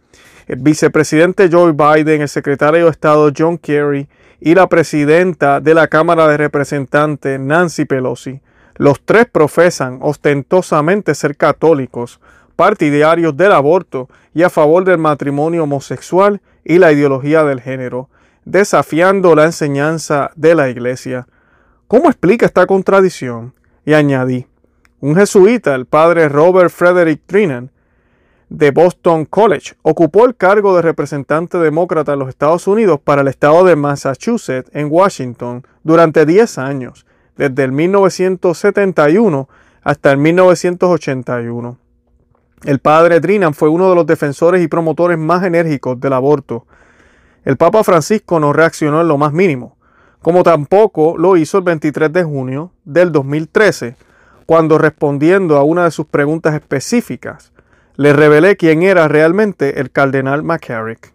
El 0.47 0.61
vicepresidente 0.61 1.51
Joe 1.53 1.73
Biden, 1.73 2.23
el 2.23 2.31
secretario 2.31 2.87
de 2.87 2.91
Estado 2.91 3.31
John 3.37 3.59
Kerry 3.59 4.09
y 4.41 4.55
la 4.55 4.67
presidenta 4.67 5.61
de 5.61 5.75
la 5.75 5.89
Cámara 5.89 6.27
de 6.29 6.39
Representantes 6.39 7.39
Nancy 7.39 7.85
Pelosi. 7.85 8.41
Los 8.77 9.03
tres 9.05 9.27
profesan 9.31 9.99
ostentosamente 10.01 11.15
ser 11.15 11.37
católicos, 11.37 12.21
partidarios 12.57 13.37
del 13.37 13.53
aborto 13.53 14.09
y 14.33 14.45
a 14.45 14.49
favor 14.49 14.87
del 14.87 14.97
matrimonio 14.97 15.65
homosexual 15.65 16.41
y 16.65 16.79
la 16.79 16.93
ideología 16.93 17.45
del 17.45 17.61
género, 17.61 18.09
desafiando 18.45 19.35
la 19.35 19.45
enseñanza 19.45 20.31
de 20.37 20.55
la 20.55 20.69
Iglesia. 20.69 21.27
¿Cómo 21.89 22.09
explica 22.09 22.47
esta 22.47 22.67
contradicción? 22.67 23.55
Y 23.85 23.93
añadí, 23.93 24.47
un 25.01 25.17
jesuita, 25.17 25.75
el 25.75 25.87
padre 25.87 26.29
Robert 26.29 26.71
Frederick 26.71 27.21
Trinan, 27.27 27.71
de 28.49 28.71
Boston 28.71 29.25
College, 29.25 29.75
ocupó 29.83 30.25
el 30.27 30.37
cargo 30.37 30.77
de 30.77 30.83
representante 30.83 31.59
demócrata 31.59 32.13
en 32.13 32.21
los 32.21 32.29
Estados 32.29 32.67
Unidos 32.67 33.01
para 33.03 33.23
el 33.23 33.29
estado 33.29 33.65
de 33.65 33.77
Massachusetts 33.77 34.71
en 34.73 34.89
Washington 34.91 35.67
durante 35.83 36.25
10 36.25 36.59
años, 36.59 37.07
desde 37.37 37.65
el 37.65 37.73
1971 37.73 39.49
hasta 39.83 40.13
el 40.13 40.19
1981. 40.19 41.79
El 42.65 42.79
padre 42.79 43.21
Trinan 43.21 43.53
fue 43.53 43.69
uno 43.69 43.91
de 43.91 43.95
los 43.95 44.07
defensores 44.07 44.63
y 44.63 44.69
promotores 44.69 45.19
más 45.19 45.45
enérgicos 45.45 46.01
del 46.01 46.15
aborto. 46.15 46.67
El 47.45 47.59
Papa 47.59 47.85
Francisco 47.85 48.41
no 48.41 48.55
reaccionó 48.55 49.03
en 49.03 49.09
lo 49.09 49.19
más 49.19 49.35
mínimo, 49.35 49.77
como 50.23 50.43
tampoco 50.43 51.19
lo 51.19 51.37
hizo 51.37 51.59
el 51.59 51.65
23 51.65 52.11
de 52.11 52.25
junio 52.25 52.73
del 52.87 53.13
2013, 53.13 53.97
cuando 54.47 54.79
respondiendo 54.79 55.59
a 55.59 55.63
una 55.63 55.85
de 55.85 55.91
sus 55.91 56.07
preguntas 56.07 56.55
específicas, 56.55 57.53
le 57.97 58.15
revelé 58.15 58.57
quién 58.57 58.83
era 58.83 59.09
realmente 59.09 59.79
el 59.79 59.91
cardenal 59.91 60.43
McCarrick. 60.43 61.13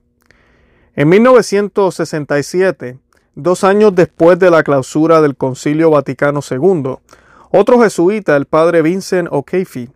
En 0.96 1.10
1967, 1.10 3.00
dos 3.34 3.64
años 3.64 3.96
después 3.96 4.38
de 4.38 4.52
la 4.52 4.62
clausura 4.62 5.22
del 5.22 5.36
Concilio 5.36 5.90
Vaticano 5.90 6.42
II, 6.48 6.98
otro 7.50 7.82
jesuita, 7.82 8.36
el 8.38 8.46
padre 8.46 8.84
Vincent 8.84 9.28
O'Keefe, 9.32 9.90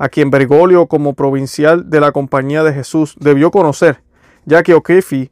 a 0.00 0.08
quien 0.08 0.30
Bergoglio 0.30 0.86
como 0.86 1.12
provincial 1.12 1.90
de 1.90 2.00
la 2.00 2.10
Compañía 2.10 2.62
de 2.62 2.72
Jesús 2.72 3.14
debió 3.20 3.50
conocer, 3.50 4.00
ya 4.46 4.62
que 4.62 4.72
O'Keefe 4.72 5.30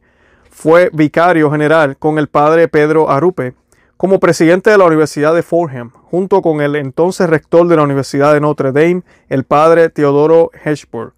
fue 0.51 0.91
vicario 0.93 1.49
general 1.49 1.97
con 1.97 2.19
el 2.19 2.27
padre 2.27 2.67
Pedro 2.67 3.09
Arupe 3.09 3.55
como 3.97 4.19
presidente 4.19 4.69
de 4.69 4.77
la 4.77 4.85
Universidad 4.85 5.33
de 5.33 5.41
Fordham, 5.41 5.89
junto 6.11 6.43
con 6.43 6.61
el 6.61 6.75
entonces 6.75 7.27
rector 7.27 7.67
de 7.67 7.77
la 7.77 7.81
Universidad 7.81 8.31
de 8.31 8.41
Notre 8.41 8.71
Dame, 8.71 9.01
el 9.27 9.43
padre 9.43 9.89
Teodoro 9.89 10.51
Hedgeburg. 10.63 11.13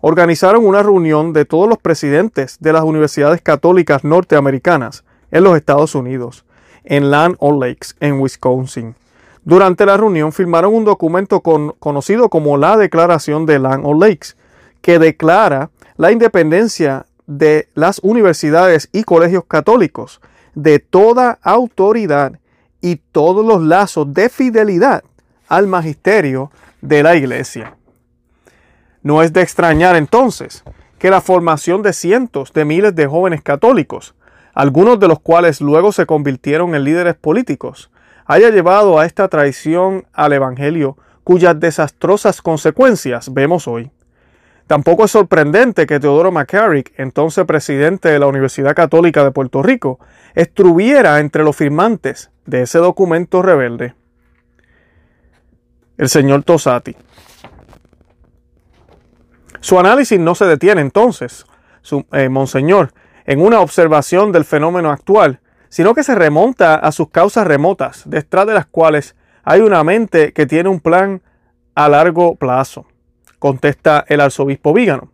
Organizaron 0.00 0.66
una 0.66 0.82
reunión 0.82 1.32
de 1.32 1.44
todos 1.44 1.68
los 1.68 1.78
presidentes 1.78 2.58
de 2.58 2.72
las 2.72 2.82
universidades 2.82 3.40
católicas 3.40 4.02
norteamericanas 4.02 5.04
en 5.30 5.44
los 5.44 5.56
Estados 5.56 5.94
Unidos, 5.94 6.44
en 6.82 7.12
Land 7.12 7.36
O'Lakes, 7.38 7.90
en 8.00 8.18
Wisconsin. 8.20 8.96
Durante 9.48 9.86
la 9.86 9.96
reunión 9.96 10.30
firmaron 10.30 10.74
un 10.74 10.84
documento 10.84 11.40
conocido 11.40 12.28
como 12.28 12.58
la 12.58 12.76
Declaración 12.76 13.46
de 13.46 13.58
Land 13.58 13.82
O'Lakes, 13.86 14.36
que 14.82 14.98
declara 14.98 15.70
la 15.96 16.12
independencia 16.12 17.06
de 17.26 17.70
las 17.72 17.98
universidades 18.00 18.90
y 18.92 19.04
colegios 19.04 19.44
católicos 19.48 20.20
de 20.54 20.80
toda 20.80 21.38
autoridad 21.40 22.38
y 22.82 22.96
todos 22.96 23.42
los 23.42 23.62
lazos 23.62 24.12
de 24.12 24.28
fidelidad 24.28 25.02
al 25.48 25.66
magisterio 25.66 26.50
de 26.82 27.02
la 27.02 27.16
Iglesia. 27.16 27.74
No 29.02 29.22
es 29.22 29.32
de 29.32 29.40
extrañar 29.40 29.96
entonces 29.96 30.62
que 30.98 31.08
la 31.08 31.22
formación 31.22 31.80
de 31.80 31.94
cientos 31.94 32.52
de 32.52 32.66
miles 32.66 32.94
de 32.94 33.06
jóvenes 33.06 33.40
católicos, 33.40 34.14
algunos 34.52 35.00
de 35.00 35.08
los 35.08 35.20
cuales 35.20 35.62
luego 35.62 35.92
se 35.92 36.04
convirtieron 36.04 36.74
en 36.74 36.84
líderes 36.84 37.14
políticos, 37.14 37.90
haya 38.28 38.50
llevado 38.50 38.98
a 38.98 39.06
esta 39.06 39.26
traición 39.28 40.06
al 40.12 40.34
Evangelio 40.34 40.96
cuyas 41.24 41.58
desastrosas 41.58 42.40
consecuencias 42.40 43.32
vemos 43.32 43.66
hoy. 43.66 43.90
Tampoco 44.66 45.06
es 45.06 45.10
sorprendente 45.10 45.86
que 45.86 45.98
Teodoro 45.98 46.30
McCarrick, 46.30 46.92
entonces 46.98 47.46
presidente 47.46 48.10
de 48.10 48.18
la 48.18 48.26
Universidad 48.26 48.74
Católica 48.74 49.24
de 49.24 49.30
Puerto 49.30 49.62
Rico, 49.62 49.98
estuviera 50.34 51.20
entre 51.20 51.42
los 51.42 51.56
firmantes 51.56 52.30
de 52.44 52.62
ese 52.62 52.78
documento 52.78 53.40
rebelde. 53.40 53.94
El 55.96 56.10
señor 56.10 56.42
Tosati. 56.44 56.96
Su 59.60 59.80
análisis 59.80 60.20
no 60.20 60.34
se 60.34 60.44
detiene 60.44 60.82
entonces, 60.82 61.46
eh, 62.12 62.28
Monseñor, 62.28 62.92
en 63.24 63.40
una 63.40 63.60
observación 63.60 64.32
del 64.32 64.44
fenómeno 64.44 64.90
actual, 64.90 65.40
sino 65.68 65.94
que 65.94 66.02
se 66.02 66.14
remonta 66.14 66.74
a 66.74 66.92
sus 66.92 67.10
causas 67.10 67.46
remotas, 67.46 68.02
detrás 68.06 68.46
de 68.46 68.54
las 68.54 68.66
cuales 68.66 69.16
hay 69.44 69.60
una 69.60 69.84
mente 69.84 70.32
que 70.32 70.46
tiene 70.46 70.68
un 70.68 70.80
plan 70.80 71.22
a 71.74 71.88
largo 71.88 72.34
plazo 72.36 72.86
contesta 73.38 74.04
el 74.08 74.20
arzobispo 74.20 74.72
Vígano. 74.72 75.10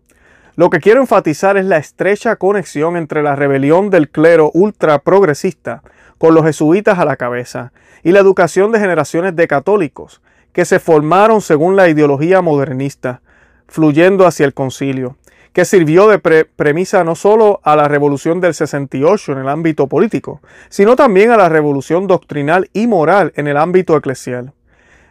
Lo 0.57 0.71
que 0.71 0.81
quiero 0.81 1.01
enfatizar 1.01 1.57
es 1.57 1.65
la 1.65 1.79
estrecha 1.79 2.37
conexión 2.37 2.97
entre 2.97 3.23
la 3.23 3.35
rebelión 3.35 3.91
del 3.91 4.09
clero 4.09 4.51
ultra 4.55 5.01
progresista 5.01 5.83
con 6.19 6.35
los 6.35 6.45
jesuitas 6.45 6.99
a 6.99 7.05
la 7.05 7.17
cabeza 7.17 7.73
y 8.03 8.13
la 8.13 8.21
educación 8.21 8.71
de 8.71 8.79
generaciones 8.79 9.35
de 9.35 9.49
católicos 9.49 10.23
que 10.53 10.65
se 10.65 10.79
formaron 10.79 11.41
según 11.41 11.75
la 11.75 11.89
ideología 11.89 12.41
modernista, 12.41 13.21
fluyendo 13.67 14.27
hacia 14.27 14.47
el 14.47 14.55
concilio, 14.55 15.17
que 15.55 15.65
sirvió 15.65 16.09
de 16.09 16.19
premisa 16.19 17.05
no 17.05 17.15
solo 17.15 17.61
a 17.63 17.77
la 17.77 17.87
revolución 17.87 18.41
del 18.41 18.55
68 18.55 19.33
en 19.33 19.39
el 19.39 19.49
ámbito 19.49 19.87
político, 19.87 20.43
sino 20.69 20.97
también 20.97 21.31
a 21.31 21.37
la 21.37 21.49
revolución 21.49 22.09
doctrinal 22.09 22.69
y 22.73 22.89
moral 22.89 23.33
en 23.37 23.47
el 23.47 23.57
ámbito 23.57 23.97
eclesial. 23.97 24.53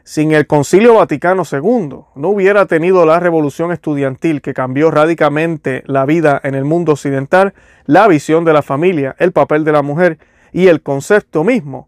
Sin 0.04 0.34
el 0.34 0.46
Concilio 0.46 0.96
Vaticano 0.96 1.44
II 1.50 2.00
no 2.16 2.28
hubiera 2.28 2.66
tenido 2.66 3.06
la 3.06 3.22
revolución 3.22 3.72
estudiantil 3.72 4.42
que 4.42 4.54
cambió 4.54 4.92
radicalmente 4.92 5.82
la 5.86 6.06
vida 6.06 6.42
en 6.44 6.56
el 6.56 6.66
mundo 6.66 6.92
occidental, 6.92 7.54
la 7.86 8.10
visión 8.10 8.44
de 8.44 8.52
la 8.52 8.62
familia, 8.62 9.16
el 9.20 9.32
papel 9.32 9.64
de 9.64 9.72
la 9.72 9.82
mujer 9.82 10.20
y 10.52 10.68
el 10.68 10.82
concepto 10.82 11.46
mismo 11.46 11.88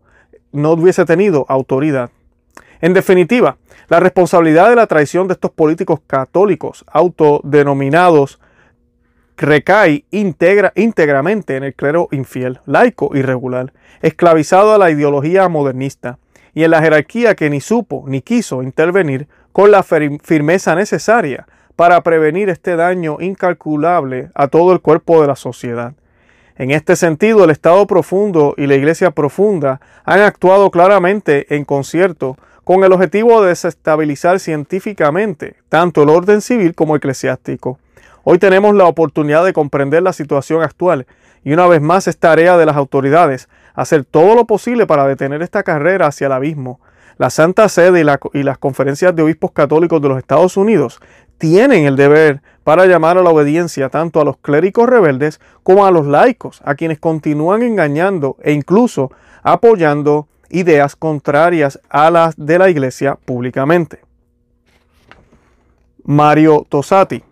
no 0.54 0.72
hubiese 0.72 1.04
tenido 1.04 1.46
autoridad. 1.50 2.10
En 2.80 2.94
definitiva, 2.94 3.58
la 3.90 4.00
responsabilidad 4.00 4.70
de 4.70 4.78
la 4.78 4.88
traición 4.88 5.28
de 5.28 5.34
estos 5.34 5.52
políticos 5.52 6.00
católicos 6.08 6.86
autodenominados 6.88 8.40
recae 9.38 10.06
íntegramente 10.12 11.58
en 11.58 11.64
el 11.64 11.74
clero 11.74 12.08
infiel, 12.12 12.60
laico 12.66 13.12
y 13.14 13.22
regular, 13.22 13.74
esclavizado 14.02 14.74
a 14.74 14.78
la 14.78 14.92
ideología 14.92 15.50
modernista 15.50 16.18
y 16.54 16.64
en 16.64 16.72
la 16.72 16.82
jerarquía 16.82 17.36
que 17.36 17.50
ni 17.50 17.62
supo 17.62 18.06
ni 18.08 18.22
quiso 18.22 18.64
intervenir 18.64 19.28
con 19.52 19.72
la 19.72 19.84
firmeza 19.84 20.76
necesaria 20.76 21.48
para 21.76 22.02
prevenir 22.02 22.50
este 22.50 22.76
daño 22.76 23.18
incalculable 23.20 24.30
a 24.34 24.48
todo 24.48 24.72
el 24.74 24.80
cuerpo 24.80 25.22
de 25.22 25.28
la 25.28 25.36
sociedad. 25.36 25.94
En 26.58 26.72
este 26.72 26.96
sentido, 26.96 27.44
el 27.44 27.50
Estado 27.50 27.86
profundo 27.86 28.54
y 28.58 28.66
la 28.68 28.76
Iglesia 28.76 29.12
profunda 29.12 29.82
han 30.06 30.22
actuado 30.22 30.72
claramente 30.72 31.54
en 31.54 31.66
concierto 31.66 32.38
con 32.64 32.84
el 32.84 32.94
objetivo 32.94 33.42
de 33.42 33.50
desestabilizar 33.50 34.40
científicamente 34.40 35.56
tanto 35.68 36.04
el 36.04 36.10
orden 36.10 36.42
civil 36.42 36.74
como 36.74 36.96
eclesiástico. 36.96 37.78
Hoy 38.28 38.40
tenemos 38.40 38.74
la 38.74 38.86
oportunidad 38.86 39.46
de 39.46 39.54
comprender 39.54 40.02
la 40.02 40.12
situación 40.12 40.64
actual 40.64 41.06
y 41.44 41.54
una 41.54 41.68
vez 41.68 41.80
más 41.80 42.08
es 42.08 42.18
tarea 42.18 42.58
de 42.58 42.66
las 42.66 42.76
autoridades 42.76 43.50
hacer 43.76 44.04
todo 44.04 44.34
lo 44.34 44.46
posible 44.46 44.88
para 44.88 45.06
detener 45.06 45.44
esta 45.44 45.62
carrera 45.62 46.08
hacia 46.08 46.26
el 46.26 46.34
abismo. 46.34 46.80
La 47.20 47.30
Santa 47.30 47.70
Sede 47.70 48.04
y, 48.34 48.44
las 48.44 48.58
conferencias 48.58 49.16
de 49.16 49.22
obispos 49.22 49.52
católicos 49.52 50.02
de 50.02 50.10
los 50.10 50.18
Estados 50.18 50.58
Unidos 50.58 51.00
tienen 51.38 51.86
el 51.86 51.96
deber 51.98 52.42
para 52.64 52.88
llamar 52.88 53.20
a 53.20 53.22
la 53.22 53.30
obediencia 53.30 53.90
tanto 53.90 54.20
a 54.20 54.26
los 54.26 54.38
clérigos 54.38 54.90
rebeldes 54.90 55.40
como 55.62 55.86
a 55.86 55.92
los 55.92 56.08
laicos, 56.08 56.64
a 56.66 56.74
quienes 56.74 56.98
continúan 56.98 57.62
engañando 57.62 58.38
e 58.42 58.54
incluso 58.54 59.12
apoyando 59.44 60.28
ideas 60.50 60.96
contrarias 60.96 61.80
a 61.90 62.10
las 62.10 62.36
de 62.38 62.58
la 62.58 62.72
Iglesia 62.72 63.20
públicamente. 63.24 64.00
Mario 66.04 66.66
Tosati 66.68 67.24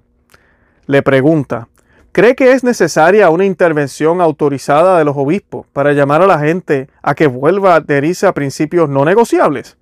le 0.86 1.02
pregunta, 1.02 1.68
¿Cree 2.14 2.36
que 2.36 2.52
es 2.52 2.64
necesaria 2.64 3.32
una 3.32 3.44
intervención 3.44 4.22
autorizada 4.22 5.00
de 5.00 5.04
los 5.04 5.18
obispos 5.18 5.66
para 5.74 5.94
llamar 5.94 6.22
a 6.22 6.28
la 6.28 6.38
gente 6.38 6.88
a 7.02 7.16
que 7.16 7.26
vuelva 7.26 7.74
a 7.74 7.78
adherirse 7.78 8.28
a 8.28 8.34
principios 8.34 8.88
no 8.88 9.04
negociables? 9.04 9.78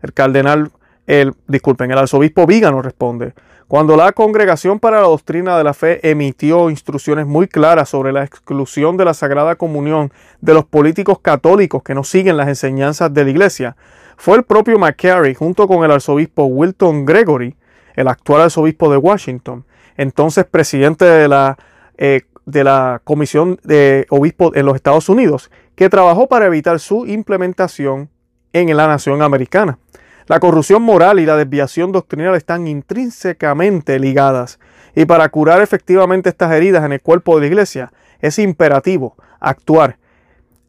El 0.00 0.14
cardenal, 0.14 0.70
el, 1.06 1.34
disculpen, 1.46 1.90
el 1.90 1.98
arzobispo 1.98 2.46
Vígano 2.46 2.80
responde, 2.80 3.34
cuando 3.68 3.98
la 3.98 4.12
Congregación 4.12 4.80
para 4.80 5.02
la 5.02 5.08
Doctrina 5.08 5.58
de 5.58 5.64
la 5.64 5.74
Fe 5.74 6.10
emitió 6.10 6.70
instrucciones 6.70 7.26
muy 7.26 7.48
claras 7.48 7.90
sobre 7.90 8.12
la 8.12 8.24
exclusión 8.24 8.96
de 8.96 9.04
la 9.04 9.12
Sagrada 9.12 9.56
Comunión 9.56 10.10
de 10.40 10.54
los 10.54 10.64
políticos 10.64 11.18
católicos 11.18 11.82
que 11.82 11.94
no 11.94 12.02
siguen 12.02 12.38
las 12.38 12.48
enseñanzas 12.48 13.12
de 13.12 13.24
la 13.24 13.30
Iglesia, 13.30 13.76
fue 14.16 14.38
el 14.38 14.44
propio 14.44 14.78
McCary 14.78 15.34
junto 15.34 15.68
con 15.68 15.84
el 15.84 15.90
arzobispo 15.90 16.44
Wilton 16.44 17.04
Gregory, 17.04 17.56
el 17.94 18.08
actual 18.08 18.40
arzobispo 18.40 18.90
de 18.90 18.96
Washington, 18.96 19.66
entonces 19.96 20.44
presidente 20.44 21.04
de 21.04 21.28
la 21.28 21.56
eh, 21.96 22.22
de 22.46 22.64
la 22.64 23.00
Comisión 23.04 23.58
de 23.62 24.06
Obispos 24.10 24.52
en 24.54 24.66
los 24.66 24.74
Estados 24.74 25.08
Unidos, 25.08 25.50
que 25.74 25.88
trabajó 25.88 26.28
para 26.28 26.46
evitar 26.46 26.78
su 26.78 27.06
implementación 27.06 28.10
en 28.52 28.76
la 28.76 28.86
nación 28.86 29.22
americana. 29.22 29.78
La 30.26 30.40
corrupción 30.40 30.82
moral 30.82 31.20
y 31.20 31.26
la 31.26 31.36
desviación 31.36 31.92
doctrinal 31.92 32.34
están 32.34 32.66
intrínsecamente 32.66 33.98
ligadas 33.98 34.58
y 34.94 35.04
para 35.04 35.28
curar 35.28 35.60
efectivamente 35.60 36.30
estas 36.30 36.52
heridas 36.52 36.84
en 36.84 36.92
el 36.92 37.02
cuerpo 37.02 37.34
de 37.34 37.42
la 37.42 37.46
iglesia 37.48 37.92
es 38.20 38.38
imperativo 38.38 39.16
actuar 39.40 39.98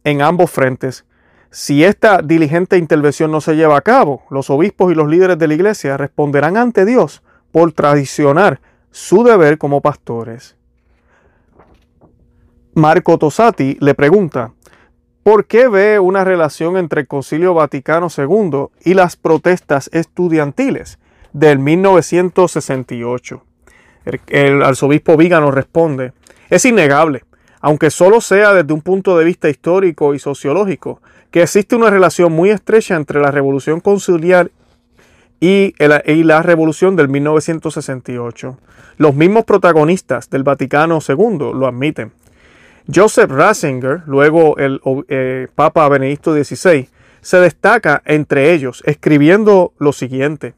en 0.04 0.22
ambos 0.22 0.52
frentes. 0.52 1.06
Si 1.52 1.86
esta 1.86 2.22
diligente 2.22 2.78
intervención 2.78 3.32
no 3.32 3.40
se 3.40 3.56
lleva 3.56 3.78
a 3.78 3.82
cabo, 3.82 4.24
los 4.30 4.50
obispos 4.50 4.92
y 4.92 4.96
los 4.96 5.08
líderes 5.08 5.38
de 5.38 5.48
la 5.48 5.54
iglesia 5.54 5.96
responderán 5.96 6.58
ante 6.58 6.84
Dios 6.84 7.24
por 7.52 7.72
traicionar 7.72 8.60
su 8.96 9.26
deber 9.26 9.58
como 9.58 9.82
pastores. 9.82 10.56
Marco 12.76 13.18
Tosati 13.18 13.78
le 13.82 13.94
pregunta, 13.94 14.54
¿por 15.22 15.48
qué 15.48 15.68
ve 15.68 16.00
una 16.00 16.24
relación 16.24 16.78
entre 16.78 17.02
el 17.02 17.08
Concilio 17.08 17.54
Vaticano 17.54 18.08
II 18.18 18.68
y 18.86 18.94
las 18.94 19.18
protestas 19.18 19.90
estudiantiles 19.92 20.98
del 21.34 21.60
1968? 21.60 23.44
El, 24.28 24.64
arzobispo 24.64 25.18
Vígano 25.18 25.52
responde, 25.52 26.14
es 26.50 26.64
innegable, 26.64 27.26
aunque 27.60 27.90
solo 27.90 28.22
sea 28.22 28.54
desde 28.54 28.74
un 28.74 28.82
punto 28.82 29.18
de 29.18 29.26
vista 29.26 29.50
histórico 29.50 30.14
y 30.14 30.20
sociológico, 30.20 31.02
que 31.32 31.44
existe 31.44 31.76
una 31.76 31.90
relación 31.90 32.32
muy 32.32 32.50
estrecha 32.50 32.96
entre 32.96 33.20
la 33.20 33.32
revolución 33.32 33.82
conciliar 33.82 34.52
y, 35.46 36.24
la 36.24 36.42
revolución 36.42 36.96
del 36.96 37.08
1968. 37.10 38.58
Los 38.98 39.16
mismos 39.16 39.46
protagonistas 39.46 40.30
del 40.30 40.44
Vaticano 40.44 41.00
II 41.08 41.52
lo 41.54 41.68
admiten. 41.68 42.12
Joseph 42.94 43.32
Ratzinger, 43.32 44.04
luego 44.06 44.58
el 44.58 44.80
eh, 45.08 45.48
Papa 45.54 45.88
Benedicto 45.90 46.34
XVI, 46.34 46.88
se 47.22 47.38
destaca 47.40 48.02
entre 48.06 48.54
ellos 48.54 48.84
escribiendo 48.86 49.74
lo 49.80 49.92
siguiente. 49.94 50.54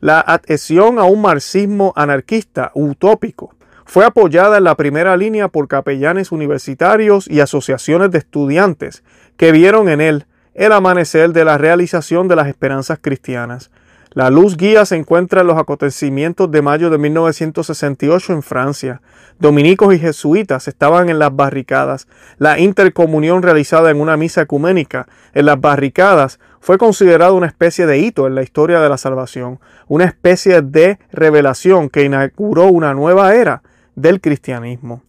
La 0.00 0.20
adhesión 0.20 0.98
a 0.98 1.04
un 1.04 1.22
marxismo 1.22 1.92
anarquista 1.96 2.70
utópico 2.74 3.54
fue 3.84 4.04
apoyada 4.04 4.58
en 4.58 4.64
la 4.64 4.74
primera 4.74 5.16
línea 5.16 5.48
por 5.48 5.66
capellanes 5.66 6.30
universitarios 6.30 7.28
y 7.28 7.40
asociaciones 7.40 8.10
de 8.10 8.18
estudiantes 8.18 9.02
que 9.36 9.50
vieron 9.50 9.88
en 9.88 10.00
él 10.00 10.26
el 10.54 10.72
amanecer 10.72 11.32
de 11.32 11.44
la 11.44 11.56
realización 11.56 12.28
de 12.28 12.36
las 12.36 12.48
esperanzas 12.48 12.98
cristianas. 13.00 13.70
La 14.12 14.30
luz 14.30 14.56
guía 14.56 14.86
se 14.86 14.96
encuentra 14.96 15.42
en 15.42 15.46
los 15.46 15.58
acontecimientos 15.58 16.50
de 16.50 16.62
mayo 16.62 16.88
de 16.88 16.96
1968 16.96 18.32
en 18.32 18.42
Francia. 18.42 19.02
Dominicos 19.38 19.94
y 19.94 19.98
jesuitas 19.98 20.66
estaban 20.66 21.10
en 21.10 21.18
las 21.18 21.34
barricadas. 21.36 22.08
La 22.38 22.58
intercomunión 22.58 23.42
realizada 23.42 23.90
en 23.90 24.00
una 24.00 24.16
misa 24.16 24.42
ecuménica 24.42 25.06
en 25.34 25.44
las 25.46 25.60
barricadas 25.60 26.40
fue 26.60 26.78
considerada 26.78 27.32
una 27.32 27.46
especie 27.46 27.86
de 27.86 27.98
hito 27.98 28.26
en 28.26 28.34
la 28.34 28.42
historia 28.42 28.80
de 28.80 28.88
la 28.88 28.96
salvación, 28.96 29.60
una 29.86 30.06
especie 30.06 30.62
de 30.62 30.98
revelación 31.12 31.90
que 31.90 32.04
inauguró 32.04 32.66
una 32.68 32.94
nueva 32.94 33.34
era 33.34 33.62
del 33.94 34.20
cristianismo. 34.20 35.02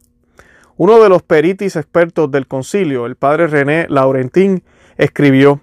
Uno 0.75 1.01
de 1.01 1.09
los 1.09 1.23
peritis 1.23 1.75
expertos 1.75 2.31
del 2.31 2.47
concilio, 2.47 3.05
el 3.05 3.15
padre 3.15 3.47
René 3.47 3.87
Laurentín, 3.89 4.63
escribió, 4.97 5.61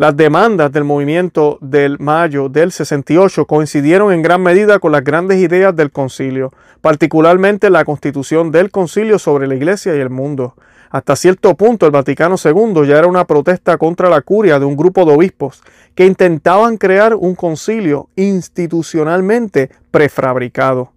las 0.00 0.16
demandas 0.16 0.72
del 0.72 0.84
movimiento 0.84 1.58
del 1.60 1.98
mayo 1.98 2.48
del 2.48 2.72
68 2.72 3.44
coincidieron 3.44 4.14
en 4.14 4.22
gran 4.22 4.42
medida 4.42 4.78
con 4.78 4.92
las 4.92 5.04
grandes 5.04 5.36
ideas 5.36 5.76
del 5.76 5.92
concilio, 5.92 6.54
particularmente 6.80 7.68
la 7.68 7.84
constitución 7.84 8.50
del 8.50 8.70
concilio 8.70 9.18
sobre 9.18 9.46
la 9.46 9.56
iglesia 9.56 9.94
y 9.94 10.00
el 10.00 10.08
mundo. 10.08 10.54
Hasta 10.88 11.16
cierto 11.16 11.54
punto 11.54 11.84
el 11.84 11.92
Vaticano 11.92 12.36
II 12.42 12.86
ya 12.86 12.96
era 12.96 13.08
una 13.08 13.26
protesta 13.26 13.76
contra 13.76 14.08
la 14.08 14.22
curia 14.22 14.58
de 14.58 14.64
un 14.64 14.74
grupo 14.74 15.04
de 15.04 15.12
obispos 15.12 15.62
que 15.94 16.06
intentaban 16.06 16.78
crear 16.78 17.14
un 17.14 17.34
concilio 17.34 18.08
institucionalmente 18.16 19.68
prefabricado. 19.90 20.92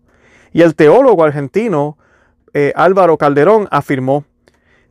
Y 0.54 0.62
el 0.62 0.76
teólogo 0.76 1.26
argentino 1.26 1.98
eh, 2.54 2.72
Álvaro 2.74 3.18
Calderón 3.18 3.68
afirmó, 3.70 4.24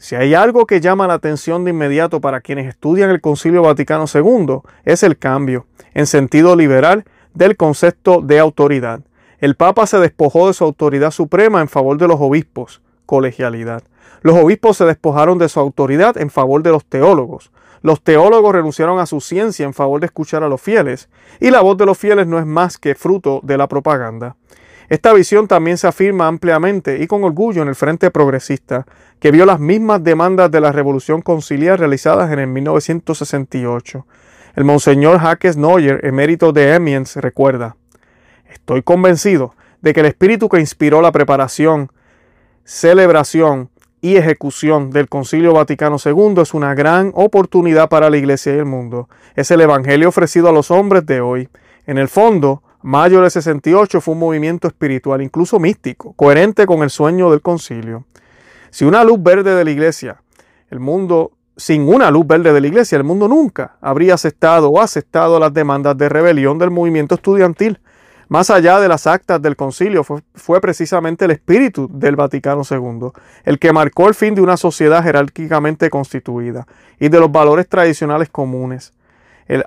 si 0.02 0.16
hay 0.16 0.34
algo 0.34 0.66
que 0.66 0.80
llama 0.80 1.06
la 1.06 1.14
atención 1.14 1.62
de 1.62 1.70
inmediato 1.70 2.20
para 2.20 2.40
quienes 2.40 2.66
estudian 2.66 3.08
el 3.10 3.20
Concilio 3.20 3.62
Vaticano 3.62 4.06
II, 4.12 4.58
es 4.84 5.04
el 5.04 5.16
cambio, 5.16 5.66
en 5.94 6.08
sentido 6.08 6.56
liberal, 6.56 7.04
del 7.34 7.56
concepto 7.56 8.20
de 8.20 8.40
autoridad. 8.40 9.02
El 9.38 9.54
Papa 9.54 9.86
se 9.86 10.00
despojó 10.00 10.48
de 10.48 10.54
su 10.54 10.64
autoridad 10.64 11.12
suprema 11.12 11.60
en 11.60 11.68
favor 11.68 11.98
de 11.98 12.08
los 12.08 12.20
obispos, 12.20 12.82
colegialidad. 13.06 13.84
Los 14.22 14.34
obispos 14.36 14.76
se 14.76 14.86
despojaron 14.86 15.38
de 15.38 15.48
su 15.48 15.60
autoridad 15.60 16.18
en 16.18 16.30
favor 16.30 16.64
de 16.64 16.70
los 16.70 16.84
teólogos. 16.84 17.52
Los 17.80 18.02
teólogos 18.02 18.52
renunciaron 18.52 18.98
a 18.98 19.06
su 19.06 19.20
ciencia 19.20 19.66
en 19.66 19.72
favor 19.72 20.00
de 20.00 20.06
escuchar 20.06 20.42
a 20.42 20.48
los 20.48 20.60
fieles, 20.60 21.10
y 21.38 21.50
la 21.52 21.60
voz 21.60 21.76
de 21.76 21.86
los 21.86 21.96
fieles 21.96 22.26
no 22.26 22.40
es 22.40 22.46
más 22.46 22.76
que 22.76 22.96
fruto 22.96 23.38
de 23.44 23.56
la 23.56 23.68
propaganda. 23.68 24.34
Esta 24.92 25.14
visión 25.14 25.48
también 25.48 25.78
se 25.78 25.86
afirma 25.86 26.26
ampliamente 26.26 27.02
y 27.02 27.06
con 27.06 27.24
orgullo 27.24 27.62
en 27.62 27.68
el 27.68 27.74
Frente 27.74 28.10
Progresista, 28.10 28.84
que 29.20 29.30
vio 29.30 29.46
las 29.46 29.58
mismas 29.58 30.04
demandas 30.04 30.50
de 30.50 30.60
la 30.60 30.70
Revolución 30.70 31.22
Conciliar 31.22 31.78
realizadas 31.78 32.30
en 32.30 32.38
el 32.40 32.48
1968. 32.48 34.06
El 34.54 34.64
Monseñor 34.64 35.18
Jaques 35.18 35.56
Neuer, 35.56 36.04
emérito 36.04 36.52
de 36.52 36.74
Emiens, 36.74 37.16
recuerda, 37.16 37.76
Estoy 38.50 38.82
convencido 38.82 39.54
de 39.80 39.94
que 39.94 40.00
el 40.00 40.06
espíritu 40.06 40.50
que 40.50 40.60
inspiró 40.60 41.00
la 41.00 41.10
preparación, 41.10 41.90
celebración 42.64 43.70
y 44.02 44.16
ejecución 44.16 44.90
del 44.90 45.08
Concilio 45.08 45.54
Vaticano 45.54 45.96
II 46.04 46.42
es 46.42 46.52
una 46.52 46.74
gran 46.74 47.12
oportunidad 47.14 47.88
para 47.88 48.10
la 48.10 48.18
Iglesia 48.18 48.54
y 48.54 48.58
el 48.58 48.66
mundo. 48.66 49.08
Es 49.36 49.50
el 49.50 49.62
Evangelio 49.62 50.10
ofrecido 50.10 50.50
a 50.50 50.52
los 50.52 50.70
hombres 50.70 51.06
de 51.06 51.22
hoy. 51.22 51.48
En 51.86 51.96
el 51.96 52.08
fondo, 52.08 52.62
Mayo 52.82 53.20
del 53.20 53.30
68 53.30 54.00
fue 54.00 54.14
un 54.14 54.20
movimiento 54.20 54.66
espiritual, 54.66 55.22
incluso 55.22 55.60
místico, 55.60 56.14
coherente 56.14 56.66
con 56.66 56.82
el 56.82 56.90
sueño 56.90 57.30
del 57.30 57.40
concilio. 57.40 58.04
Si 58.70 58.84
una 58.84 59.04
luz 59.04 59.22
verde 59.22 59.54
de 59.54 59.64
la 59.64 59.70
iglesia, 59.70 60.20
el 60.68 60.80
mundo, 60.80 61.32
sin 61.56 61.88
una 61.88 62.10
luz 62.10 62.26
verde 62.26 62.52
de 62.52 62.60
la 62.60 62.66
iglesia, 62.66 62.96
el 62.96 63.04
mundo 63.04 63.28
nunca 63.28 63.76
habría 63.80 64.14
aceptado 64.14 64.68
o 64.70 64.80
aceptado 64.80 65.38
las 65.38 65.54
demandas 65.54 65.96
de 65.96 66.08
rebelión 66.08 66.58
del 66.58 66.72
movimiento 66.72 67.14
estudiantil. 67.14 67.78
Más 68.28 68.50
allá 68.50 68.80
de 68.80 68.88
las 68.88 69.06
actas 69.06 69.40
del 69.40 69.54
concilio, 69.54 70.02
fue, 70.02 70.22
fue 70.34 70.60
precisamente 70.60 71.26
el 71.26 71.32
espíritu 71.32 71.88
del 71.92 72.16
Vaticano 72.16 72.62
II, 72.68 73.10
el 73.44 73.58
que 73.60 73.72
marcó 73.72 74.08
el 74.08 74.14
fin 74.14 74.34
de 74.34 74.40
una 74.40 74.56
sociedad 74.56 75.04
jerárquicamente 75.04 75.88
constituida 75.88 76.66
y 76.98 77.10
de 77.10 77.20
los 77.20 77.30
valores 77.30 77.68
tradicionales 77.68 78.28
comunes 78.28 78.92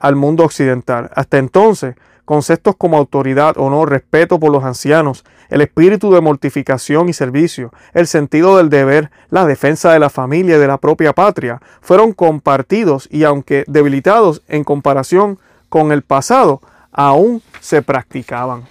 al 0.01 0.15
mundo 0.15 0.43
occidental. 0.43 1.11
Hasta 1.13 1.37
entonces, 1.37 1.95
conceptos 2.25 2.75
como 2.75 2.97
autoridad, 2.97 3.57
honor, 3.57 3.89
respeto 3.89 4.39
por 4.39 4.51
los 4.51 4.63
ancianos, 4.63 5.23
el 5.49 5.61
espíritu 5.61 6.11
de 6.11 6.21
mortificación 6.21 7.07
y 7.07 7.13
servicio, 7.13 7.71
el 7.93 8.07
sentido 8.07 8.57
del 8.57 8.69
deber, 8.69 9.11
la 9.29 9.45
defensa 9.45 9.93
de 9.93 9.99
la 9.99 10.09
familia 10.09 10.57
y 10.57 10.59
de 10.59 10.67
la 10.67 10.79
propia 10.79 11.13
patria, 11.13 11.61
fueron 11.81 12.13
compartidos 12.13 13.07
y 13.11 13.23
aunque 13.23 13.63
debilitados 13.67 14.41
en 14.47 14.63
comparación 14.63 15.39
con 15.69 15.91
el 15.91 16.01
pasado, 16.01 16.61
aún 16.91 17.41
se 17.59 17.81
practicaban. 17.81 18.63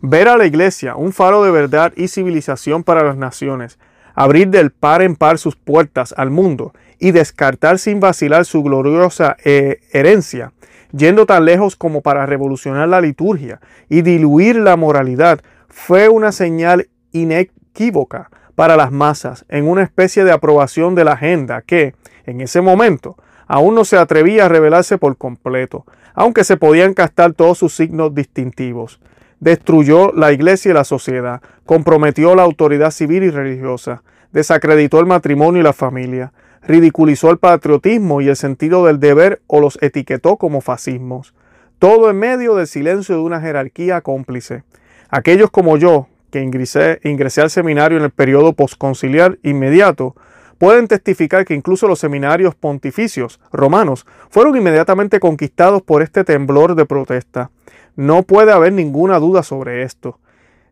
Ver 0.00 0.28
a 0.28 0.36
la 0.36 0.46
iglesia, 0.46 0.94
un 0.94 1.12
faro 1.12 1.42
de 1.42 1.50
verdad 1.50 1.92
y 1.96 2.08
civilización 2.08 2.84
para 2.84 3.02
las 3.02 3.16
naciones, 3.16 3.78
abrir 4.14 4.48
del 4.48 4.70
par 4.70 5.02
en 5.02 5.16
par 5.16 5.38
sus 5.38 5.56
puertas 5.56 6.14
al 6.16 6.30
mundo 6.30 6.72
y 6.98 7.10
descartar 7.10 7.78
sin 7.78 8.00
vacilar 8.00 8.44
su 8.44 8.62
gloriosa 8.62 9.36
eh, 9.44 9.80
herencia, 9.92 10.52
yendo 10.92 11.26
tan 11.26 11.44
lejos 11.44 11.76
como 11.76 12.00
para 12.00 12.26
revolucionar 12.26 12.88
la 12.88 13.00
liturgia 13.00 13.60
y 13.88 14.02
diluir 14.02 14.56
la 14.56 14.76
moralidad, 14.76 15.40
fue 15.68 16.08
una 16.08 16.32
señal 16.32 16.88
inequívoca 17.12 18.30
para 18.54 18.76
las 18.76 18.90
masas 18.90 19.44
en 19.48 19.68
una 19.68 19.82
especie 19.82 20.24
de 20.24 20.32
aprobación 20.32 20.94
de 20.94 21.04
la 21.04 21.12
agenda 21.12 21.62
que, 21.62 21.94
en 22.24 22.40
ese 22.40 22.60
momento, 22.60 23.16
aún 23.46 23.74
no 23.74 23.84
se 23.84 23.98
atrevía 23.98 24.46
a 24.46 24.48
revelarse 24.48 24.98
por 24.98 25.16
completo, 25.16 25.84
aunque 26.14 26.44
se 26.44 26.56
podían 26.56 26.94
castar 26.94 27.34
todos 27.34 27.58
sus 27.58 27.74
signos 27.74 28.14
distintivos. 28.14 29.00
Destruyó 29.38 30.12
la 30.12 30.32
iglesia 30.32 30.70
y 30.70 30.74
la 30.74 30.84
sociedad, 30.84 31.42
comprometió 31.66 32.34
la 32.34 32.42
autoridad 32.42 32.90
civil 32.90 33.22
y 33.22 33.30
religiosa, 33.30 34.02
desacreditó 34.32 34.98
el 34.98 35.06
matrimonio 35.06 35.60
y 35.60 35.64
la 35.64 35.74
familia, 35.74 36.32
ridiculizó 36.66 37.30
el 37.30 37.38
patriotismo 37.38 38.20
y 38.20 38.28
el 38.28 38.36
sentido 38.36 38.86
del 38.86 39.00
deber 39.00 39.40
o 39.46 39.60
los 39.60 39.78
etiquetó 39.82 40.36
como 40.36 40.60
fascismos. 40.60 41.34
Todo 41.78 42.10
en 42.10 42.18
medio 42.18 42.54
del 42.54 42.66
silencio 42.66 43.16
de 43.16 43.20
una 43.20 43.40
jerarquía 43.40 44.00
cómplice. 44.00 44.64
Aquellos 45.08 45.50
como 45.50 45.76
yo, 45.76 46.08
que 46.30 46.40
ingresé, 46.40 47.00
ingresé 47.04 47.42
al 47.42 47.50
seminario 47.50 47.98
en 47.98 48.04
el 48.04 48.10
periodo 48.10 48.52
posconciliar 48.54 49.38
inmediato, 49.42 50.16
pueden 50.58 50.88
testificar 50.88 51.44
que 51.44 51.54
incluso 51.54 51.86
los 51.86 51.98
seminarios 51.98 52.54
pontificios 52.54 53.40
romanos 53.52 54.06
fueron 54.30 54.56
inmediatamente 54.56 55.20
conquistados 55.20 55.82
por 55.82 56.02
este 56.02 56.24
temblor 56.24 56.74
de 56.74 56.86
protesta. 56.86 57.50
No 57.94 58.22
puede 58.22 58.52
haber 58.52 58.72
ninguna 58.72 59.18
duda 59.18 59.42
sobre 59.42 59.82
esto. 59.82 60.18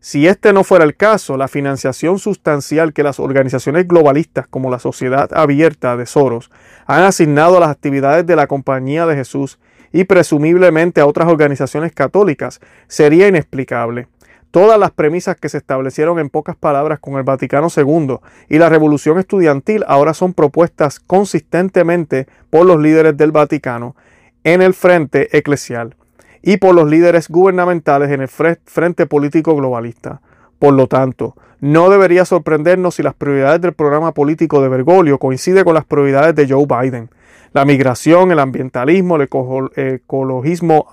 Si 0.06 0.26
este 0.26 0.52
no 0.52 0.64
fuera 0.64 0.84
el 0.84 0.96
caso, 0.96 1.38
la 1.38 1.48
financiación 1.48 2.18
sustancial 2.18 2.92
que 2.92 3.02
las 3.02 3.18
organizaciones 3.18 3.88
globalistas 3.88 4.46
como 4.46 4.70
la 4.70 4.78
Sociedad 4.78 5.30
Abierta 5.32 5.96
de 5.96 6.04
Soros 6.04 6.50
han 6.84 7.04
asignado 7.04 7.56
a 7.56 7.60
las 7.60 7.70
actividades 7.70 8.26
de 8.26 8.36
la 8.36 8.46
Compañía 8.46 9.06
de 9.06 9.16
Jesús 9.16 9.58
y 9.92 10.04
presumiblemente 10.04 11.00
a 11.00 11.06
otras 11.06 11.26
organizaciones 11.26 11.92
católicas 11.92 12.60
sería 12.86 13.28
inexplicable. 13.28 14.06
Todas 14.50 14.78
las 14.78 14.90
premisas 14.90 15.36
que 15.36 15.48
se 15.48 15.56
establecieron 15.56 16.18
en 16.18 16.28
pocas 16.28 16.54
palabras 16.54 16.98
con 16.98 17.14
el 17.14 17.22
Vaticano 17.22 17.68
II 17.74 18.18
y 18.50 18.58
la 18.58 18.68
revolución 18.68 19.18
estudiantil 19.18 19.84
ahora 19.88 20.12
son 20.12 20.34
propuestas 20.34 21.00
consistentemente 21.00 22.26
por 22.50 22.66
los 22.66 22.78
líderes 22.78 23.16
del 23.16 23.32
Vaticano 23.32 23.96
en 24.44 24.60
el 24.60 24.74
frente 24.74 25.34
eclesial 25.34 25.96
y 26.46 26.58
por 26.58 26.74
los 26.74 26.88
líderes 26.88 27.28
gubernamentales 27.28 28.10
en 28.10 28.20
el 28.20 28.28
frente 28.28 29.06
político 29.06 29.56
globalista. 29.56 30.20
Por 30.58 30.74
lo 30.74 30.88
tanto, 30.88 31.34
no 31.60 31.88
debería 31.88 32.26
sorprendernos 32.26 32.96
si 32.96 33.02
las 33.02 33.14
prioridades 33.14 33.62
del 33.62 33.72
programa 33.72 34.12
político 34.12 34.60
de 34.60 34.68
Bergoglio 34.68 35.18
coinciden 35.18 35.64
con 35.64 35.72
las 35.72 35.86
prioridades 35.86 36.34
de 36.34 36.46
Joe 36.46 36.66
Biden. 36.66 37.08
La 37.54 37.64
migración, 37.64 38.30
el 38.30 38.40
ambientalismo, 38.40 39.16
el 39.16 39.28
ecologismo 39.76 40.88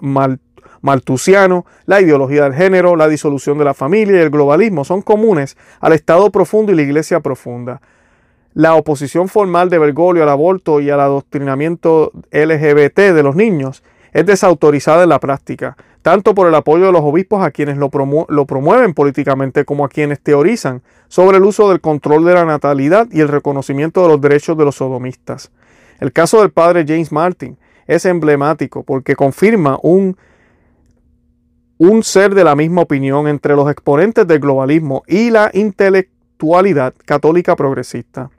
maltusiano, 0.81 1.65
la 1.85 1.99
ideología 1.99 2.43
del 2.43 2.53
género, 2.53 2.95
la 2.95 3.09
disolución 3.09 3.57
de 3.57 3.65
la 3.65 3.73
familia 3.73 4.19
y 4.19 4.23
el 4.23 4.29
globalismo 4.29 4.85
son 4.85 5.01
comunes 5.01 5.57
al 5.81 5.91
Estado 5.91 6.31
profundo 6.31 6.71
y 6.71 6.75
la 6.75 6.83
Iglesia 6.83 7.19
profunda. 7.19 7.81
La 8.53 8.75
oposición 8.75 9.27
formal 9.27 9.69
de 9.69 9.79
Bergoglio 9.79 10.23
al 10.23 10.29
aborto 10.29 10.79
y 10.79 10.89
al 10.89 11.01
adoctrinamiento 11.01 12.13
LGBT 12.31 12.99
de 13.13 13.23
los 13.23 13.35
niños 13.35 13.83
es 14.13 14.25
desautorizada 14.25 15.03
en 15.03 15.09
la 15.09 15.19
práctica, 15.19 15.77
tanto 16.01 16.33
por 16.33 16.47
el 16.47 16.55
apoyo 16.55 16.87
de 16.87 16.91
los 16.91 17.01
obispos 17.01 17.43
a 17.43 17.51
quienes 17.51 17.77
lo, 17.77 17.89
promueven 17.89 18.93
políticamente 18.93 19.65
como 19.65 19.85
a 19.85 19.89
quienes 19.89 20.19
teorizan 20.19 20.81
sobre 21.07 21.37
el 21.37 21.43
uso 21.43 21.69
del 21.69 21.81
control 21.81 22.25
de 22.25 22.33
la 22.33 22.45
natalidad 22.45 23.07
y 23.11 23.21
el 23.21 23.27
reconocimiento 23.27 24.01
de 24.01 24.09
los 24.09 24.21
derechos 24.21 24.57
de 24.57 24.65
los 24.65 24.75
sodomistas. 24.75 25.51
El 25.99 26.11
caso 26.11 26.41
del 26.41 26.51
padre 26.51 26.85
James 26.87 27.11
Martin 27.11 27.57
es 27.87 28.05
emblemático 28.05 28.83
porque 28.83 29.15
confirma 29.15 29.77
un, 29.83 30.17
un 31.77 32.03
ser 32.03 32.33
de 32.33 32.43
la 32.43 32.55
misma 32.55 32.81
opinión 32.81 33.27
entre 33.27 33.55
los 33.55 33.69
exponentes 33.69 34.25
del 34.25 34.39
globalismo 34.39 35.03
y 35.07 35.29
la 35.29 35.51
intelectualidad 35.53 36.93
católica 37.05 37.55
progresista. 37.55 38.31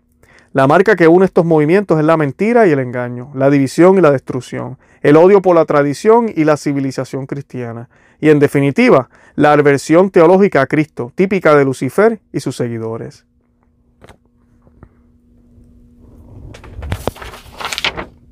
La 0.55 0.67
marca 0.67 0.97
que 0.97 1.09
une 1.09 1.25
estos 1.25 1.47
movimientos 1.47 1.99
es 1.99 2.05
la 2.05 2.19
mentira 2.19 2.67
y 2.67 2.73
el 2.73 2.79
engaño, 2.79 3.31
la 3.35 3.49
división 3.49 3.97
y 3.97 4.03
la 4.03 4.11
destrucción, 4.11 4.77
el 5.01 5.17
odio 5.17 5.41
por 5.41 5.57
la 5.57 5.65
tradición 5.65 6.31
y 6.35 6.45
la 6.45 6.59
civilización 6.59 7.27
cristiana, 7.27 7.89
y 8.21 8.29
en 8.29 8.39
definitiva, 8.39 9.09
la 9.35 9.53
aversión 9.53 10.11
teológica 10.11 10.61
a 10.61 10.67
Cristo, 10.67 11.11
típica 11.15 11.57
de 11.57 11.65
Lucifer 11.65 12.21
y 12.35 12.41
sus 12.41 12.55
seguidores. 12.55 13.25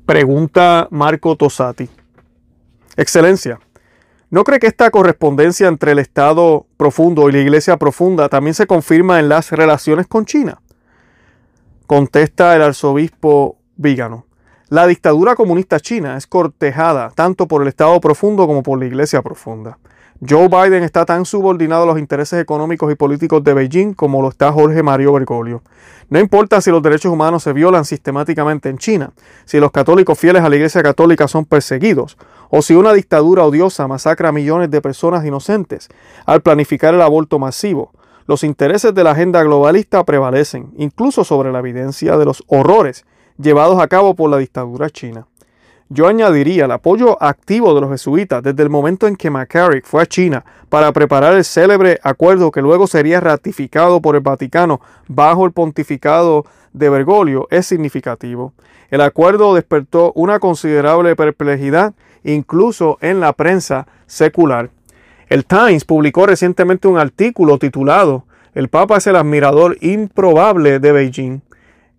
Pregunta 0.05 0.87
Marco 0.91 1.35
Tosati. 1.35 1.89
Excelencia, 2.97 3.59
¿no 4.29 4.43
cree 4.43 4.59
que 4.59 4.67
esta 4.67 4.91
correspondencia 4.91 5.67
entre 5.67 5.93
el 5.93 5.99
Estado 5.99 6.67
profundo 6.77 7.29
y 7.29 7.31
la 7.31 7.39
Iglesia 7.39 7.77
profunda 7.77 8.29
también 8.29 8.53
se 8.53 8.67
confirma 8.67 9.19
en 9.19 9.27
las 9.27 9.51
relaciones 9.51 10.05
con 10.05 10.25
China? 10.25 10.60
Contesta 11.91 12.55
el 12.55 12.61
arzobispo 12.61 13.57
Vígano. 13.75 14.25
La 14.69 14.87
dictadura 14.87 15.35
comunista 15.35 15.77
china 15.81 16.15
es 16.15 16.25
cortejada 16.25 17.11
tanto 17.13 17.49
por 17.49 17.63
el 17.63 17.67
Estado 17.67 17.99
profundo 17.99 18.47
como 18.47 18.63
por 18.63 18.79
la 18.79 18.85
Iglesia 18.85 19.21
profunda. 19.21 19.77
Joe 20.25 20.47
Biden 20.47 20.83
está 20.83 21.03
tan 21.03 21.25
subordinado 21.25 21.83
a 21.83 21.87
los 21.87 21.99
intereses 21.99 22.39
económicos 22.39 22.89
y 22.93 22.95
políticos 22.95 23.43
de 23.43 23.53
Beijing 23.53 23.93
como 23.93 24.21
lo 24.21 24.29
está 24.29 24.53
Jorge 24.53 24.81
Mario 24.81 25.11
Bergoglio. 25.11 25.63
No 26.09 26.17
importa 26.17 26.61
si 26.61 26.71
los 26.71 26.81
derechos 26.81 27.11
humanos 27.11 27.43
se 27.43 27.51
violan 27.51 27.83
sistemáticamente 27.83 28.69
en 28.69 28.77
China, 28.77 29.11
si 29.43 29.59
los 29.59 29.73
católicos 29.73 30.17
fieles 30.17 30.43
a 30.43 30.49
la 30.49 30.55
Iglesia 30.55 30.81
católica 30.81 31.27
son 31.27 31.43
perseguidos, 31.43 32.17
o 32.49 32.61
si 32.61 32.73
una 32.73 32.93
dictadura 32.93 33.43
odiosa 33.43 33.85
masacra 33.89 34.29
a 34.29 34.31
millones 34.31 34.71
de 34.71 34.79
personas 34.79 35.25
inocentes 35.25 35.89
al 36.25 36.41
planificar 36.41 36.93
el 36.93 37.01
aborto 37.01 37.37
masivo, 37.37 37.91
los 38.31 38.45
intereses 38.45 38.95
de 38.95 39.03
la 39.03 39.11
agenda 39.11 39.43
globalista 39.43 40.05
prevalecen, 40.05 40.71
incluso 40.77 41.25
sobre 41.25 41.51
la 41.51 41.59
evidencia 41.59 42.15
de 42.15 42.23
los 42.23 42.45
horrores 42.47 43.03
llevados 43.37 43.81
a 43.81 43.89
cabo 43.89 44.15
por 44.15 44.29
la 44.29 44.37
dictadura 44.37 44.89
china. 44.89 45.27
Yo 45.89 46.07
añadiría 46.07 46.63
el 46.63 46.71
apoyo 46.71 47.21
activo 47.21 47.75
de 47.75 47.81
los 47.81 47.89
jesuitas 47.89 48.41
desde 48.41 48.63
el 48.63 48.69
momento 48.69 49.05
en 49.05 49.17
que 49.17 49.29
McCarrick 49.29 49.83
fue 49.85 50.01
a 50.01 50.05
China 50.05 50.45
para 50.69 50.93
preparar 50.93 51.33
el 51.33 51.43
célebre 51.43 51.99
acuerdo 52.03 52.51
que 52.51 52.61
luego 52.61 52.87
sería 52.87 53.19
ratificado 53.19 54.01
por 54.01 54.15
el 54.15 54.21
Vaticano 54.21 54.79
bajo 55.09 55.45
el 55.45 55.51
pontificado 55.51 56.45
de 56.71 56.89
Bergoglio 56.89 57.49
es 57.51 57.65
significativo. 57.65 58.53
El 58.91 59.01
acuerdo 59.01 59.55
despertó 59.55 60.13
una 60.15 60.39
considerable 60.39 61.17
perplejidad 61.17 61.93
incluso 62.23 62.97
en 63.01 63.19
la 63.19 63.33
prensa 63.33 63.87
secular. 64.05 64.69
El 65.31 65.45
Times 65.45 65.85
publicó 65.85 66.25
recientemente 66.25 66.89
un 66.89 66.97
artículo 66.97 67.57
titulado 67.57 68.25
El 68.53 68.67
Papa 68.67 68.97
es 68.97 69.07
el 69.07 69.15
admirador 69.15 69.77
improbable 69.79 70.79
de 70.79 70.91
Beijing, 70.91 71.41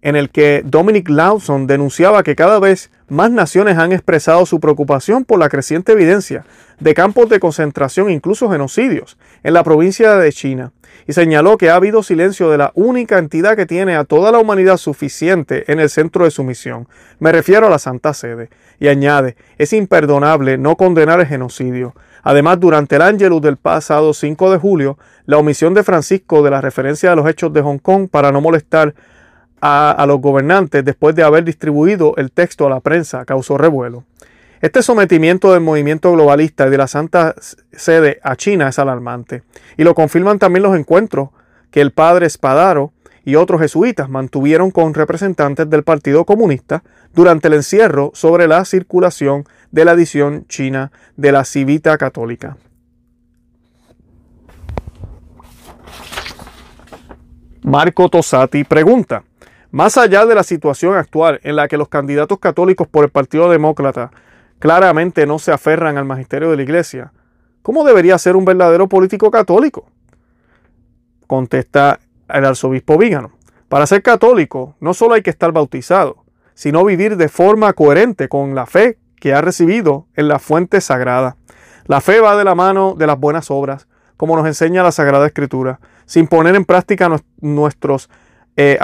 en 0.02 0.16
el 0.16 0.28
que 0.28 0.60
Dominic 0.66 1.08
Lawson 1.08 1.66
denunciaba 1.66 2.24
que 2.24 2.36
cada 2.36 2.60
vez 2.60 2.90
más 3.08 3.30
naciones 3.30 3.78
han 3.78 3.92
expresado 3.92 4.44
su 4.44 4.60
preocupación 4.60 5.24
por 5.24 5.38
la 5.38 5.48
creciente 5.48 5.92
evidencia 5.92 6.44
de 6.78 6.92
campos 6.92 7.30
de 7.30 7.40
concentración, 7.40 8.10
incluso 8.10 8.50
genocidios, 8.50 9.16
en 9.42 9.54
la 9.54 9.64
provincia 9.64 10.16
de 10.16 10.30
China, 10.30 10.72
y 11.06 11.14
señaló 11.14 11.56
que 11.56 11.70
ha 11.70 11.76
habido 11.76 12.02
silencio 12.02 12.50
de 12.50 12.58
la 12.58 12.72
única 12.74 13.16
entidad 13.16 13.56
que 13.56 13.64
tiene 13.64 13.96
a 13.96 14.04
toda 14.04 14.30
la 14.30 14.40
humanidad 14.40 14.76
suficiente 14.76 15.72
en 15.72 15.80
el 15.80 15.88
centro 15.88 16.24
de 16.24 16.30
su 16.30 16.44
misión. 16.44 16.86
Me 17.18 17.32
refiero 17.32 17.66
a 17.66 17.70
la 17.70 17.78
Santa 17.78 18.12
Sede. 18.12 18.50
Y 18.78 18.88
añade, 18.88 19.36
es 19.58 19.72
imperdonable 19.72 20.58
no 20.58 20.76
condenar 20.76 21.20
el 21.20 21.26
genocidio. 21.26 21.94
Además, 22.22 22.60
durante 22.60 22.96
el 22.96 23.02
Ángelus 23.02 23.42
del 23.42 23.56
pasado 23.56 24.14
5 24.14 24.52
de 24.52 24.58
julio, 24.58 24.98
la 25.26 25.38
omisión 25.38 25.74
de 25.74 25.82
Francisco 25.82 26.42
de 26.42 26.50
la 26.50 26.60
referencia 26.60 27.12
a 27.12 27.16
los 27.16 27.28
hechos 27.28 27.52
de 27.52 27.62
Hong 27.62 27.78
Kong 27.78 28.08
para 28.10 28.32
no 28.32 28.40
molestar 28.40 28.94
a, 29.60 29.90
a 29.90 30.06
los 30.06 30.20
gobernantes 30.20 30.84
después 30.84 31.14
de 31.14 31.22
haber 31.22 31.44
distribuido 31.44 32.14
el 32.16 32.30
texto 32.32 32.66
a 32.66 32.70
la 32.70 32.80
prensa 32.80 33.24
causó 33.24 33.58
revuelo. 33.58 34.04
Este 34.60 34.80
sometimiento 34.80 35.52
del 35.52 35.60
movimiento 35.60 36.12
globalista 36.12 36.68
y 36.68 36.70
de 36.70 36.78
la 36.78 36.86
Santa 36.86 37.34
Sede 37.72 38.20
a 38.22 38.36
China 38.36 38.68
es 38.68 38.78
alarmante, 38.78 39.42
y 39.76 39.82
lo 39.82 39.92
confirman 39.94 40.38
también 40.38 40.62
los 40.62 40.78
encuentros 40.78 41.30
que 41.72 41.80
el 41.80 41.90
padre 41.90 42.26
Espadaro 42.26 42.92
y 43.24 43.34
otros 43.34 43.60
jesuitas 43.60 44.08
mantuvieron 44.08 44.70
con 44.70 44.94
representantes 44.94 45.68
del 45.68 45.82
Partido 45.82 46.24
Comunista 46.24 46.84
durante 47.12 47.48
el 47.48 47.54
encierro 47.54 48.12
sobre 48.14 48.46
la 48.46 48.64
circulación 48.64 49.46
de 49.72 49.84
la 49.84 49.92
edición 49.92 50.46
china 50.46 50.92
de 51.16 51.32
la 51.32 51.44
Civita 51.44 51.98
Católica. 51.98 52.56
Marco 57.62 58.08
Tosati 58.08 58.64
pregunta, 58.64 59.24
más 59.70 59.96
allá 59.96 60.26
de 60.26 60.34
la 60.34 60.42
situación 60.42 60.96
actual 60.96 61.40
en 61.42 61.56
la 61.56 61.68
que 61.68 61.78
los 61.78 61.88
candidatos 61.88 62.38
católicos 62.38 62.86
por 62.86 63.04
el 63.04 63.10
Partido 63.10 63.50
Demócrata 63.50 64.10
claramente 64.58 65.26
no 65.26 65.38
se 65.38 65.52
aferran 65.52 65.96
al 65.96 66.04
magisterio 66.04 66.50
de 66.50 66.56
la 66.56 66.62
Iglesia, 66.62 67.12
¿cómo 67.62 67.84
debería 67.84 68.18
ser 68.18 68.36
un 68.36 68.44
verdadero 68.44 68.88
político 68.88 69.30
católico? 69.30 69.86
Contesta 71.26 71.98
el 72.28 72.44
arzobispo 72.44 72.98
Vígano. 72.98 73.32
Para 73.68 73.86
ser 73.86 74.02
católico 74.02 74.76
no 74.80 74.92
solo 74.92 75.14
hay 75.14 75.22
que 75.22 75.30
estar 75.30 75.50
bautizado, 75.52 76.24
sino 76.52 76.84
vivir 76.84 77.16
de 77.16 77.28
forma 77.28 77.72
coherente 77.72 78.28
con 78.28 78.54
la 78.54 78.66
fe 78.66 78.98
que 79.22 79.32
ha 79.32 79.40
recibido 79.40 80.08
en 80.16 80.26
la 80.26 80.40
fuente 80.40 80.80
sagrada. 80.80 81.36
La 81.86 82.00
fe 82.00 82.18
va 82.18 82.36
de 82.36 82.42
la 82.42 82.56
mano 82.56 82.96
de 82.98 83.06
las 83.06 83.16
buenas 83.20 83.52
obras, 83.52 83.86
como 84.16 84.34
nos 84.34 84.48
enseña 84.48 84.82
la 84.82 84.90
Sagrada 84.90 85.24
Escritura, 85.24 85.78
sin 86.06 86.26
poner 86.26 86.56
en 86.56 86.64
práctica 86.64 87.08
nuestros, 87.40 88.10
eh, 88.56 88.80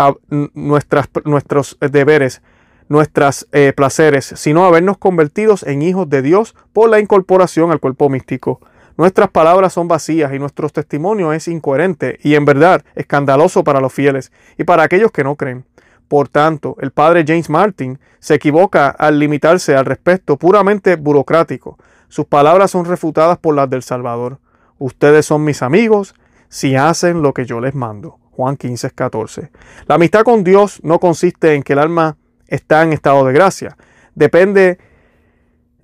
nuestros 0.55 1.77
deberes, 1.81 2.41
nuestros 2.89 3.49
eh, 3.51 3.73
placeres, 3.77 4.33
sino 4.37 4.65
habernos 4.65 4.97
convertidos 4.97 5.65
en 5.65 5.83
hijos 5.83 6.09
de 6.09 6.23
Dios 6.23 6.55
por 6.73 6.89
la 6.89 7.01
incorporación 7.01 7.73
al 7.73 7.81
cuerpo 7.81 8.09
místico. 8.09 8.61
Nuestras 8.97 9.31
palabras 9.31 9.73
son 9.73 9.89
vacías 9.89 10.33
y 10.33 10.39
nuestro 10.39 10.69
testimonio 10.69 11.33
es 11.33 11.49
incoherente 11.49 12.21
y 12.23 12.37
en 12.37 12.45
verdad 12.45 12.85
escandaloso 12.95 13.65
para 13.65 13.81
los 13.81 13.93
fieles 13.93 14.31
y 14.57 14.63
para 14.63 14.85
aquellos 14.85 15.11
que 15.11 15.25
no 15.25 15.35
creen. 15.35 15.65
Por 16.09 16.29
tanto, 16.29 16.77
el 16.81 16.91
padre 16.91 17.25
James 17.27 17.51
Martin 17.51 17.99
se 18.19 18.35
equivoca 18.35 18.89
al 18.89 19.19
limitarse 19.19 19.77
al 19.77 19.85
respecto 19.85 20.37
puramente 20.37 20.97
burocrático. 20.97 21.79
Sus 22.09 22.25
palabras 22.25 22.71
son 22.71 22.87
refutadas 22.87 23.39
por 23.39 23.55
las 23.55 23.69
del 23.69 23.83
Salvador. 23.83 24.39
Ustedes 24.79 25.27
son 25.27 25.45
mis 25.45 25.63
amigos 25.63 26.15
si 26.49 26.77
hacen 26.77 27.23
lo 27.23 27.35
que 27.35 27.45
yo 27.45 27.61
les 27.61 27.75
mando. 27.75 28.19
Juan 28.31 28.57
15, 28.57 28.93
14. 28.93 29.51
La 29.87 29.97
amistad 29.97 30.23
con 30.23 30.45
Dios 30.45 30.81
no 30.83 30.99
consiste 30.99 31.55
en 31.55 31.63
que 31.63 31.75
el 31.75 31.81
alma 31.81 32.17
está 32.47 32.83
en 32.83 32.93
estado 32.93 33.27
de 33.27 33.33
gracia. 33.33 33.77
Depende, 34.15 34.79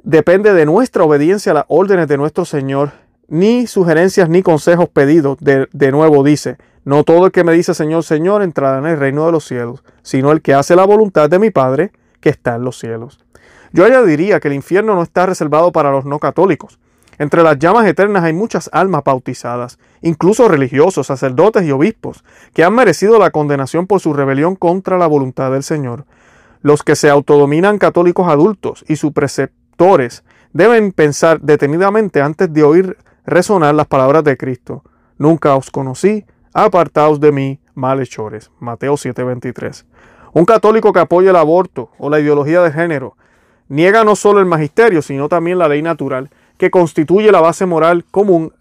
depende 0.03 0.55
de 0.55 0.65
nuestra 0.65 1.05
obediencia 1.05 1.53
a 1.53 1.57
las 1.57 1.65
órdenes 1.69 2.09
de 2.09 2.17
nuestro 2.17 2.45
Señor, 2.45 2.93
ni 3.29 3.67
sugerencias 3.67 4.29
ni 4.29 4.43
consejos 4.43 4.89
pedidos. 4.89 5.39
De, 5.41 5.69
de 5.73 5.93
nuevo 5.93 6.23
dice, 6.23 6.57
no 6.85 7.05
todo 7.05 7.27
el 7.27 7.33
que 7.33 7.45
me 7.45 7.53
dice 7.53 7.75
Señor, 7.75 8.05
Señor 8.05 8.43
entrará 8.43 8.79
en 8.79 8.87
el 8.87 8.99
reino 8.99 9.27
de 9.27 9.33
los 9.33 9.45
cielos, 9.45 9.83
sino 10.03 10.33
el 10.33 10.43
que 10.43 10.55
hace 10.55 10.77
la 10.77 10.85
voluntad 10.85 11.31
de 11.31 11.39
mi 11.39 11.51
Padre 11.51 11.93
que 12.21 12.29
está 12.29 12.57
en 12.57 12.65
los 12.65 12.79
cielos. 12.79 13.25
Yo 13.73 13.85
añadiría 13.85 14.39
que 14.39 14.49
el 14.49 14.55
infierno 14.55 14.95
no 14.95 15.03
está 15.03 15.27
reservado 15.27 15.73
para 15.73 15.91
los 15.91 16.05
no 16.05 16.19
católicos. 16.19 16.79
Entre 17.19 17.43
las 17.43 17.59
llamas 17.59 17.87
eternas 17.87 18.25
hay 18.25 18.33
muchas 18.33 18.69
almas 18.73 19.03
bautizadas, 19.05 19.79
incluso 20.03 20.49
religiosos, 20.49 21.07
sacerdotes 21.07 21.65
y 21.65 21.73
obispos, 21.73 22.25
que 22.53 22.65
han 22.65 22.75
merecido 22.75 23.19
la 23.19 23.31
condenación 23.31 23.87
por 23.87 24.01
su 24.01 24.13
rebelión 24.13 24.57
contra 24.57 24.99
la 24.99 25.07
voluntad 25.07 25.53
del 25.53 25.63
Señor. 25.63 26.05
Los 26.63 26.83
que 26.83 26.97
se 26.97 27.11
autodominan 27.11 27.79
católicos 27.79 28.29
adultos 28.29 28.85
y 28.89 28.97
sus 28.97 29.13
preceptores 29.13 30.25
deben 30.53 30.93
pensar 30.93 31.41
detenidamente 31.41 32.21
antes 32.21 32.53
de 32.53 32.63
oír 32.63 32.97
resonar 33.27 33.75
las 33.75 33.87
palabras 33.87 34.25
de 34.25 34.37
Cristo. 34.37 34.83
Nunca 35.19 35.55
os 35.57 35.71
conocí, 35.71 36.25
apartaos 36.53 37.21
de 37.21 37.33
mí, 37.33 37.61
malhechores. 37.75 38.51
Mateo 38.61 38.97
7:23. 38.97 39.87
Un 40.33 40.45
católico 40.45 40.93
que 40.93 41.01
apoya 41.01 41.31
el 41.31 41.37
aborto 41.37 41.91
o 41.99 42.11
la 42.11 42.21
ideología 42.21 42.63
de 42.63 42.73
género 42.73 43.17
niega 43.69 44.05
no 44.05 44.17
solo 44.17 44.41
el 44.41 44.47
magisterio, 44.47 45.03
sino 45.03 45.29
también 45.29 45.59
la 45.59 45.69
ley 45.69 45.83
natural, 45.83 46.31
que 46.59 46.71
constituye 46.71 47.33
la 47.33 47.41
base 47.41 47.67
moral 47.67 48.05
común 48.11 48.53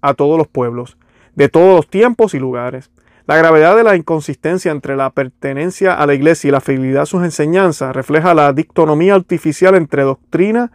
a 0.00 0.14
todos 0.14 0.36
los 0.38 0.48
pueblos, 0.48 0.98
de 1.34 1.48
todos 1.48 1.76
los 1.76 1.88
tiempos 1.88 2.34
y 2.34 2.38
lugares. 2.38 2.90
La 3.26 3.36
gravedad 3.36 3.74
de 3.74 3.84
la 3.84 3.96
inconsistencia 3.96 4.70
entre 4.70 4.96
la 4.96 5.10
pertenencia 5.10 5.94
a 5.94 6.06
la 6.06 6.14
Iglesia 6.14 6.48
y 6.48 6.50
la 6.50 6.60
fidelidad 6.60 7.04
a 7.04 7.06
sus 7.06 7.24
enseñanzas 7.24 7.96
refleja 7.96 8.34
la 8.34 8.52
dictonomía 8.52 9.14
artificial 9.14 9.74
entre 9.76 10.02
doctrina 10.02 10.72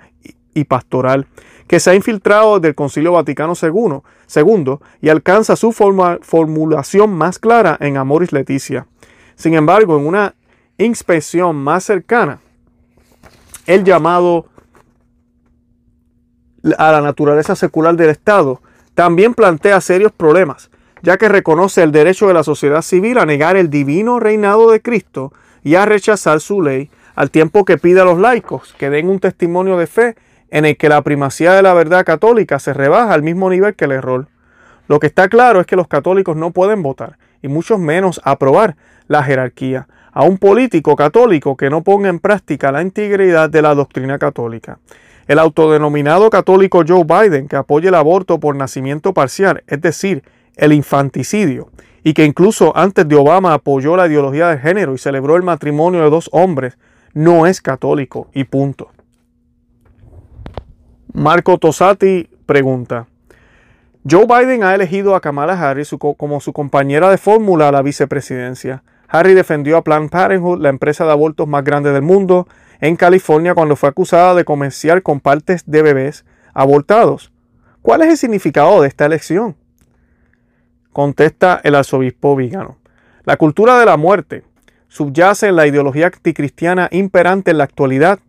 y 0.54 0.64
pastoral 0.64 1.28
que 1.70 1.80
se 1.80 1.92
ha 1.92 1.96
infiltrado 1.96 2.60
del 2.60 2.74
Concilio 2.74 3.12
Vaticano 3.12 3.54
II, 3.54 4.78
y 5.02 5.10
alcanza 5.10 5.56
su 5.56 5.72
formulación 5.72 7.14
más 7.14 7.38
clara 7.38 7.78
en 7.80 7.96
Amoris 7.96 8.34
Leticia. 8.34 8.88
Sin 9.36 9.54
embargo, 9.54 9.96
en 10.00 10.08
una 10.08 10.34
inspección 10.80 11.56
más 11.58 11.84
cercana, 11.84 12.40
el 13.68 13.84
llamado 13.84 14.48
a 16.80 16.92
la 16.92 17.02
naturaleza 17.02 17.56
secular 17.56 17.96
del 17.96 18.10
Estado 18.10 18.62
también 18.96 19.36
plantea 19.36 19.80
serios 19.80 20.12
problemas, 20.12 20.72
ya 21.04 21.18
que 21.18 21.30
reconoce 21.30 21.84
el 21.84 21.92
derecho 21.92 22.28
de 22.28 22.34
la 22.34 22.44
sociedad 22.44 22.82
civil 22.82 23.20
a 23.20 23.28
negar 23.28 23.56
el 23.56 23.70
divino 23.70 24.20
reinado 24.20 24.72
de 24.72 24.82
Cristo 24.82 25.34
y 25.64 25.76
a 25.76 25.86
rechazar 25.86 26.40
su 26.42 26.64
ley, 26.64 26.90
al 27.14 27.30
tiempo 27.30 27.64
que 27.64 27.78
pide 27.78 28.02
a 28.02 28.06
los 28.06 28.18
laicos 28.18 28.74
que 28.80 28.90
den 28.90 29.08
un 29.08 29.20
testimonio 29.20 29.78
de 29.78 29.86
fe 29.86 30.16
en 30.52 30.66
el 30.66 30.78
que 30.78 30.90
la 30.90 31.02
primacía 31.02 31.54
de 31.54 31.62
la 31.62 31.74
verdad 31.74 32.06
católica 32.06 32.60
se 32.60 32.74
rebaja 32.74 33.14
al 33.14 33.24
mismo 33.24 33.50
nivel 33.50 33.76
que 33.76 33.86
el 33.86 33.92
error. 33.92 34.28
Lo 34.88 35.00
que 35.00 35.08
está 35.08 35.30
claro 35.30 35.60
es 35.60 35.68
que 35.68 35.76
los 35.76 35.88
católicos 35.88 36.36
no 36.36 36.52
pueden 36.52 36.82
votar, 36.82 37.18
y 37.42 37.48
mucho 37.48 37.78
menos 37.78 38.20
aprobar 38.24 38.76
la 39.08 39.24
jerarquía, 39.24 39.88
a 40.12 40.24
un 40.24 40.38
político 40.38 40.96
católico 40.96 41.56
que 41.56 41.70
no 41.70 41.84
ponga 41.84 42.10
en 42.10 42.20
práctica 42.20 42.72
la 42.72 42.82
integridad 42.82 43.50
de 43.50 43.62
la 43.62 43.76
doctrina 43.76 44.18
católica. 44.18 44.80
El 45.28 45.38
autodenominado 45.38 46.30
católico 46.32 46.84
Joe 46.88 47.04
Biden, 47.04 47.48
que 47.48 47.56
apoya 47.56 47.90
el 47.90 47.96
aborto 47.96 48.40
por 48.40 48.56
nacimiento 48.56 49.14
parcial, 49.14 49.64
es 49.68 49.80
decir, 49.80 50.24
el 50.56 50.74
infanticidio, 50.74 51.70
y 52.04 52.14
que 52.14 52.26
incluso 52.26 52.76
antes 52.76 53.08
de 53.08 53.16
Obama 53.16 53.54
apoyó 53.54 53.96
la 53.96 54.08
ideología 54.08 54.48
de 54.48 54.58
género 54.58 54.96
y 54.96 54.98
celebró 54.98 55.36
el 55.36 55.44
matrimonio 55.44 56.02
de 56.02 56.10
dos 56.10 56.30
hombres, 56.32 56.78
no 57.14 57.46
es 57.46 57.62
católico 57.62 58.28
y 58.34 58.46
punto. 58.46 58.90
Marco 61.14 61.58
Tosati 61.58 62.30
pregunta, 62.46 63.08
Joe 64.10 64.28
Biden 64.28 64.64
ha 64.64 64.76
elegido 64.76 65.16
a 65.16 65.22
Kamala 65.22 65.54
Harris 65.54 65.90
como 66.18 66.40
su 66.40 66.54
compañera 66.54 67.10
de 67.10 67.18
fórmula 67.18 67.68
a 67.68 67.72
la 67.72 67.82
vicepresidencia. 67.82 68.84
Harry 69.08 69.34
defendió 69.34 69.78
a 69.78 69.84
Planned 69.84 70.12
Parenthood, 70.12 70.62
la 70.62 70.70
empresa 70.70 71.06
de 71.06 71.12
abortos 71.12 71.48
más 71.48 71.64
grande 71.64 71.92
del 71.92 72.04
mundo, 72.04 72.48
en 72.80 72.96
California 72.96 73.56
cuando 73.56 73.76
fue 73.76 73.90
acusada 73.90 74.36
de 74.36 74.46
comerciar 74.46 75.02
con 75.02 75.20
partes 75.20 75.64
de 75.66 75.82
bebés 75.82 76.26
abortados. 76.54 77.32
¿Cuál 77.82 78.04
es 78.04 78.10
el 78.10 78.18
significado 78.18 78.82
de 78.82 78.88
esta 78.88 79.08
elección? 79.08 79.56
Contesta 80.94 81.60
el 81.64 81.74
arzobispo 81.74 82.36
Vigano. 82.36 82.78
La 83.26 83.36
cultura 83.38 83.80
de 83.80 83.86
la 83.86 83.98
muerte 83.98 84.44
subyace 84.90 85.48
en 85.48 85.56
la 85.56 85.66
ideología 85.66 86.06
anticristiana 86.06 86.88
imperante 86.92 87.50
en 87.50 87.58
la 87.58 87.64
actualidad 87.64 88.20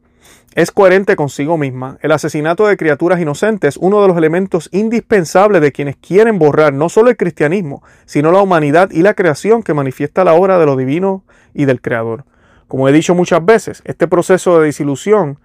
es 0.54 0.72
coherente 0.72 1.14
consigo 1.14 1.56
misma. 1.56 1.98
El 2.02 2.12
asesinato 2.12 2.66
de 2.66 2.76
criaturas 2.76 3.20
inocentes, 3.20 3.76
uno 3.76 4.02
de 4.02 4.08
los 4.08 4.16
elementos 4.16 4.68
indispensables 4.72 5.62
de 5.62 5.70
quienes 5.70 5.96
quieren 5.96 6.38
borrar 6.38 6.72
no 6.72 6.88
solo 6.88 7.10
el 7.10 7.16
cristianismo, 7.16 7.82
sino 8.04 8.32
la 8.32 8.42
humanidad 8.42 8.90
y 8.90 9.02
la 9.02 9.14
creación 9.14 9.62
que 9.62 9.74
manifiesta 9.74 10.24
la 10.24 10.34
obra 10.34 10.58
de 10.58 10.66
lo 10.66 10.76
divino 10.76 11.24
y 11.54 11.66
del 11.66 11.80
Creador. 11.80 12.24
Como 12.66 12.88
he 12.88 12.92
dicho 12.92 13.14
muchas 13.14 13.44
veces, 13.44 13.82
este 13.84 14.08
proceso 14.08 14.60
de 14.60 14.66
disilusión 14.66 15.38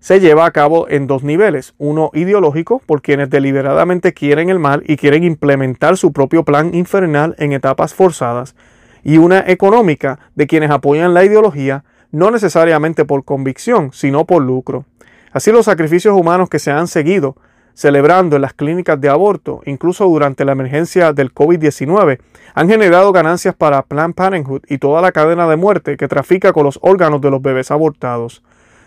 se 0.00 0.20
lleva 0.20 0.46
a 0.46 0.52
cabo 0.52 0.88
en 0.88 1.08
dos 1.08 1.24
niveles. 1.24 1.74
Uno 1.78 2.10
ideológico, 2.14 2.80
por 2.86 3.02
quienes 3.02 3.30
deliberadamente 3.30 4.14
quieren 4.14 4.50
el 4.50 4.60
mal 4.60 4.84
y 4.86 4.96
quieren 4.96 5.24
implementar 5.24 5.96
su 5.96 6.12
propio 6.12 6.44
plan 6.44 6.74
infernal 6.74 7.34
en 7.38 7.52
etapas 7.52 7.94
forzadas. 7.94 8.54
Y 9.02 9.18
una 9.18 9.40
económica, 9.46 10.20
de 10.36 10.46
quienes 10.46 10.70
apoyan 10.70 11.14
la 11.14 11.24
ideología 11.24 11.84
no 12.10 12.30
necesariamente 12.30 13.04
por 13.04 13.24
convicción, 13.24 13.90
sino 13.92 14.24
por 14.24 14.42
lucro. 14.42 14.84
Así 15.32 15.52
los 15.52 15.66
sacrificios 15.66 16.18
humanos 16.18 16.48
que 16.48 16.58
se 16.58 16.70
han 16.70 16.88
seguido 16.88 17.36
celebrando 17.78 18.34
en 18.34 18.42
las 18.42 18.54
clínicas 18.54 19.00
de 19.00 19.08
aborto, 19.08 19.60
incluso 19.64 20.04
durante 20.06 20.44
la 20.44 20.50
emergencia 20.50 21.12
del 21.12 21.32
COVID-19, 21.32 22.18
han 22.54 22.68
generado 22.68 23.12
ganancias 23.12 23.54
para 23.54 23.82
Planned 23.82 24.16
Parenthood 24.16 24.62
y 24.68 24.78
toda 24.78 25.00
la 25.00 25.12
cadena 25.12 25.48
de 25.48 25.54
muerte 25.54 25.96
que 25.96 26.08
trafica 26.08 26.52
con 26.52 26.64
los 26.64 26.80
órganos 26.82 27.20
de 27.20 27.30
los 27.30 27.40
bebés 27.40 27.70
abortados. 27.70 28.42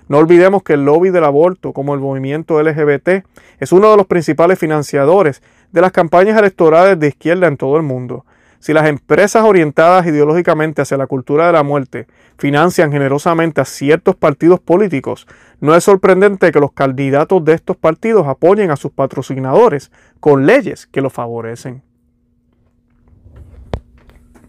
No 0.10 0.18
olvidemos 0.18 0.64
que 0.64 0.74
el 0.74 0.84
lobby 0.84 1.10
del 1.10 1.24
aborto, 1.24 1.72
como 1.72 1.94
el 1.94 2.02
movimiento 2.02 2.62
LGBT, 2.62 3.24
es 3.62 3.72
uno 3.72 3.92
de 3.92 3.96
los 3.96 4.08
principales 4.08 4.60
financiadores 4.60 5.42
de 5.72 5.80
las 5.80 5.94
campañas 5.94 6.38
electorales 6.38 7.00
de 7.00 7.08
izquierda 7.08 7.48
en 7.48 7.56
todo 7.56 7.78
el 7.78 7.84
mundo. 7.84 8.26
Si 8.62 8.74
las 8.74 8.88
empresas 8.88 9.44
orientadas 9.44 10.06
ideológicamente 10.06 10.84
hacia 10.84 10.96
la 10.96 11.08
cultura 11.08 11.48
de 11.48 11.54
la 11.54 11.64
muerte 11.64 12.06
financian 12.38 12.92
generosamente 12.92 13.60
a 13.60 13.66
ciertos 13.66 14.16
partidos 14.16 14.60
políticos, 14.60 15.26
no 15.60 15.74
es 15.74 15.84
sorprendente 15.84 16.52
que 16.52 16.60
los 16.60 16.72
candidatos 16.72 17.44
de 17.44 17.54
estos 17.54 17.76
partidos 17.76 18.28
apoyen 18.28 18.70
a 18.70 18.76
sus 18.76 18.92
patrocinadores 18.92 19.92
con 20.20 20.46
leyes 20.46 20.86
que 20.86 21.02
los 21.02 21.12
favorecen. 21.12 21.82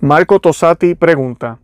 Marco 0.01 0.40
Tosati 0.40 0.94
pregunta, 0.94 1.59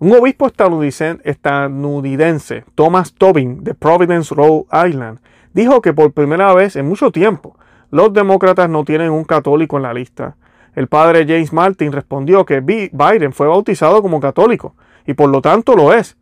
un 0.00 0.12
obispo 0.12 0.48
estadounidense, 0.48 2.64
Thomas 2.74 3.14
Tobin, 3.14 3.62
de 3.62 3.74
Providence, 3.74 4.34
Rhode 4.34 4.64
Island, 4.88 5.20
dijo 5.54 5.80
que 5.80 5.92
por 5.92 6.12
primera 6.12 6.52
vez 6.52 6.74
en 6.74 6.88
mucho 6.88 7.12
tiempo 7.12 7.56
los 7.92 8.12
demócratas 8.12 8.68
no 8.68 8.84
tienen 8.84 9.12
un 9.12 9.22
católico 9.22 9.76
en 9.76 9.84
la 9.84 9.94
lista. 9.94 10.34
El 10.74 10.88
padre 10.88 11.26
James 11.26 11.52
Martin 11.52 11.92
respondió 11.92 12.46
que 12.46 12.60
Biden 12.60 13.32
fue 13.32 13.46
bautizado 13.46 14.00
como 14.02 14.20
católico 14.20 14.74
y 15.06 15.14
por 15.14 15.28
lo 15.28 15.42
tanto 15.42 15.74
lo 15.74 15.92
es. 15.92 16.16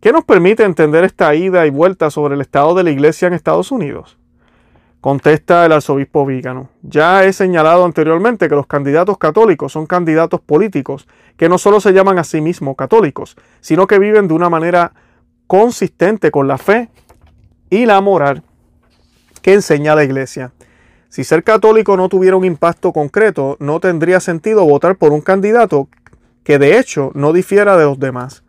¿Qué 0.00 0.12
nos 0.12 0.24
permite 0.24 0.64
entender 0.64 1.04
esta 1.04 1.34
ida 1.34 1.66
y 1.66 1.70
vuelta 1.70 2.10
sobre 2.10 2.34
el 2.34 2.40
estado 2.40 2.74
de 2.74 2.84
la 2.84 2.90
iglesia 2.90 3.28
en 3.28 3.34
Estados 3.34 3.70
Unidos? 3.72 4.18
Contesta 5.00 5.64
el 5.64 5.72
arzobispo 5.72 6.26
Vígano. 6.26 6.68
Ya 6.82 7.24
he 7.24 7.32
señalado 7.32 7.84
anteriormente 7.84 8.48
que 8.48 8.56
los 8.56 8.66
candidatos 8.66 9.18
católicos 9.18 9.72
son 9.72 9.86
candidatos 9.86 10.40
políticos 10.40 11.06
que 11.36 11.48
no 11.48 11.58
solo 11.58 11.80
se 11.80 11.92
llaman 11.92 12.18
a 12.18 12.24
sí 12.24 12.40
mismos 12.40 12.76
católicos, 12.76 13.36
sino 13.60 13.86
que 13.86 13.98
viven 13.98 14.26
de 14.26 14.34
una 14.34 14.50
manera 14.50 14.92
consistente 15.46 16.30
con 16.32 16.48
la 16.48 16.58
fe 16.58 16.88
y 17.70 17.86
la 17.86 18.00
moral 18.00 18.42
que 19.42 19.54
enseña 19.54 19.94
la 19.94 20.02
iglesia. 20.02 20.50
Si 21.16 21.24
ser 21.24 21.44
católico 21.44 21.96
no 21.96 22.10
tuviera 22.10 22.36
un 22.36 22.44
impacto 22.44 22.92
concreto, 22.92 23.56
no 23.58 23.80
tendría 23.80 24.20
sentido 24.20 24.66
votar 24.66 24.96
por 24.96 25.12
un 25.12 25.22
candidato 25.22 25.88
que 26.44 26.58
de 26.58 26.78
hecho 26.78 27.10
no 27.14 27.32
difiera 27.32 27.78
de 27.78 27.86
los 27.86 27.98
demás. 27.98 28.44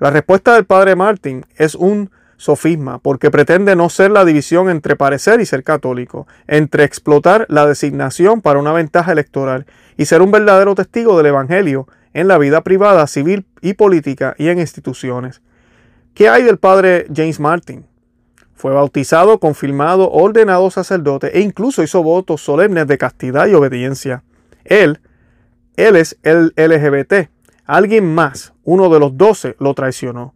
La 0.00 0.10
respuesta 0.10 0.54
del 0.54 0.64
padre 0.64 0.96
Martin 0.96 1.46
es 1.54 1.76
un 1.76 2.10
sofisma, 2.36 2.98
porque 2.98 3.30
pretende 3.30 3.76
no 3.76 3.88
ser 3.88 4.10
la 4.10 4.24
división 4.24 4.68
entre 4.68 4.96
parecer 4.96 5.40
y 5.40 5.46
ser 5.46 5.62
católico, 5.62 6.26
entre 6.48 6.82
explotar 6.82 7.46
la 7.48 7.66
designación 7.66 8.40
para 8.40 8.58
una 8.58 8.72
ventaja 8.72 9.12
electoral 9.12 9.66
y 9.96 10.06
ser 10.06 10.20
un 10.20 10.32
verdadero 10.32 10.74
testigo 10.74 11.16
del 11.18 11.26
Evangelio 11.26 11.86
en 12.14 12.26
la 12.26 12.36
vida 12.38 12.62
privada, 12.62 13.06
civil 13.06 13.46
y 13.60 13.74
política 13.74 14.34
y 14.38 14.48
en 14.48 14.58
instituciones. 14.58 15.40
¿Qué 16.14 16.28
hay 16.28 16.42
del 16.42 16.58
padre 16.58 17.06
James 17.14 17.38
Martin? 17.38 17.86
Fue 18.58 18.72
bautizado, 18.72 19.38
confirmado, 19.38 20.10
ordenado 20.10 20.68
sacerdote 20.72 21.38
e 21.38 21.42
incluso 21.42 21.84
hizo 21.84 22.02
votos 22.02 22.40
solemnes 22.40 22.88
de 22.88 22.98
castidad 22.98 23.46
y 23.46 23.54
obediencia. 23.54 24.24
Él, 24.64 24.98
él 25.76 25.94
es 25.94 26.18
el 26.24 26.52
LGBT. 26.56 27.30
Alguien 27.66 28.12
más, 28.12 28.52
uno 28.64 28.88
de 28.88 28.98
los 28.98 29.16
doce, 29.16 29.54
lo 29.60 29.74
traicionó. 29.74 30.34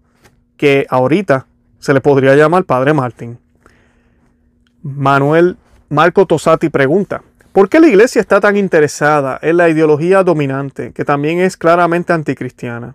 Que 0.56 0.86
ahorita 0.88 1.48
se 1.80 1.92
le 1.92 2.00
podría 2.00 2.36
llamar 2.36 2.62
Padre 2.62 2.92
Martín. 2.92 3.40
Manuel 4.82 5.56
Marco 5.88 6.24
Tosati 6.24 6.68
pregunta, 6.68 7.24
¿por 7.52 7.68
qué 7.68 7.80
la 7.80 7.88
iglesia 7.88 8.20
está 8.20 8.38
tan 8.38 8.56
interesada 8.56 9.36
en 9.42 9.56
la 9.56 9.68
ideología 9.68 10.22
dominante, 10.22 10.92
que 10.92 11.04
también 11.04 11.40
es 11.40 11.56
claramente 11.56 12.12
anticristiana? 12.12 12.94